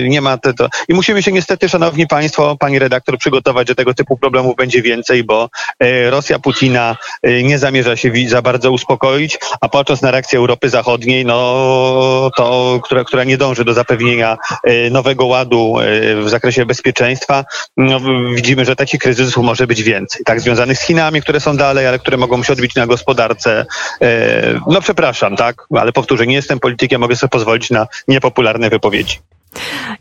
yy, 0.01 0.09
nie 0.09 0.21
ma 0.21 0.37
to. 0.37 0.69
I 0.89 0.93
musimy 0.93 1.23
się 1.23 1.31
niestety, 1.31 1.69
szanowni 1.69 2.07
państwo, 2.07 2.55
pani 2.59 2.79
redaktor, 2.79 3.17
przygotować, 3.17 3.67
że 3.67 3.75
tego 3.75 3.93
typu 3.93 4.17
problemów 4.17 4.55
będzie 4.55 4.81
więcej, 4.81 5.23
bo 5.23 5.49
yy, 5.79 6.09
Rosja 6.09 6.39
Putina 6.39 6.95
yy, 7.23 7.43
nie 7.43 7.59
zamierza 7.59 7.95
się 7.95 8.11
za 8.27 8.41
bardzo 8.41 8.71
uspokoić, 8.71 9.37
a 9.61 9.69
patrząc 9.69 10.01
na 10.01 10.11
reakcję 10.11 10.39
Europy 10.39 10.69
Zachodniej, 10.69 11.25
no 11.25 11.37
to, 12.37 12.79
która, 12.83 13.03
która 13.03 13.23
nie 13.23 13.37
dąży 13.37 13.65
do 13.65 13.73
zapewnienia 13.73 14.37
yy, 14.65 14.91
nowego 14.91 15.25
ładu 15.25 15.75
yy, 15.79 16.23
w 16.23 16.29
zakresie 16.29 16.65
bezpieczeństwa, 16.65 17.45
no, 17.77 17.99
widzimy, 18.35 18.65
że 18.65 18.75
takich 18.75 18.99
kryzysów 18.99 19.43
może 19.43 19.67
być 19.67 19.83
więcej, 19.83 20.21
tak, 20.25 20.41
związanych 20.41 20.77
z 20.77 20.81
Chinami, 20.81 21.21
które 21.21 21.39
są 21.39 21.57
dalej, 21.57 21.87
ale 21.87 21.99
które 21.99 22.17
mogą 22.17 22.43
się 22.43 22.53
odbić 22.53 22.75
na 22.75 22.87
gospodarce 22.87 23.65
yy, 24.01 24.56
no 24.67 24.81
przepraszam, 24.81 25.35
tak, 25.35 25.65
ale 25.77 25.91
powtórzę, 25.91 26.27
nie 26.27 26.35
jestem 26.35 26.59
politykiem, 26.59 27.01
mogę 27.01 27.15
sobie 27.15 27.29
pozwolić 27.29 27.69
na 27.69 27.87
niepopularne 28.07 28.69
wypowiedzi. 28.69 29.19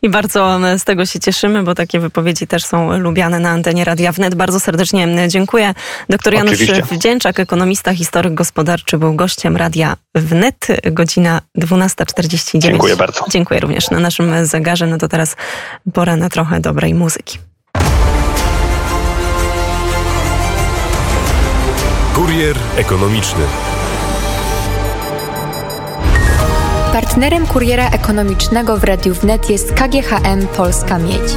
I 0.02 0.08
bardzo 0.08 0.58
z 0.78 0.84
tego 0.84 1.06
się 1.06 1.20
cieszymy, 1.20 1.62
bo 1.62 1.74
takie 1.74 2.00
wypowiedzi 2.00 2.46
też 2.46 2.64
są 2.64 2.98
lubiane 2.98 3.40
na 3.40 3.50
antenie 3.50 3.84
Radia 3.84 4.12
Wnet. 4.12 4.34
Bardzo 4.34 4.60
serdecznie 4.60 5.28
dziękuję. 5.28 5.74
Doktor 6.08 6.34
Janusz 6.34 6.52
Oczywiście. 6.52 6.82
Wdzięczak, 6.82 7.40
ekonomista, 7.40 7.94
historyk 7.94 8.34
gospodarczy, 8.34 8.98
był 8.98 9.14
gościem 9.14 9.56
Radia 9.56 9.96
Wnet. 10.14 10.66
Godzina 10.84 11.40
12.49. 11.58 12.58
Dziękuję 12.58 12.96
bardzo. 12.96 13.24
Dziękuję 13.28 13.60
również 13.60 13.90
na 13.90 14.00
naszym 14.00 14.46
zegarze. 14.46 14.86
No 14.86 14.98
to 14.98 15.08
teraz 15.08 15.36
pora 15.92 16.16
na 16.16 16.28
trochę 16.28 16.60
dobrej 16.60 16.94
muzyki. 16.94 17.38
Kurier 22.14 22.56
ekonomiczny. 22.76 23.42
Partnerem 26.96 27.46
kuriera 27.46 27.88
ekonomicznego 27.90 28.76
w 28.76 28.84
Radiu 28.84 29.14
Wnet 29.14 29.50
jest 29.50 29.72
KGHM 29.72 30.46
Polska 30.56 30.98
Miedź. 30.98 31.36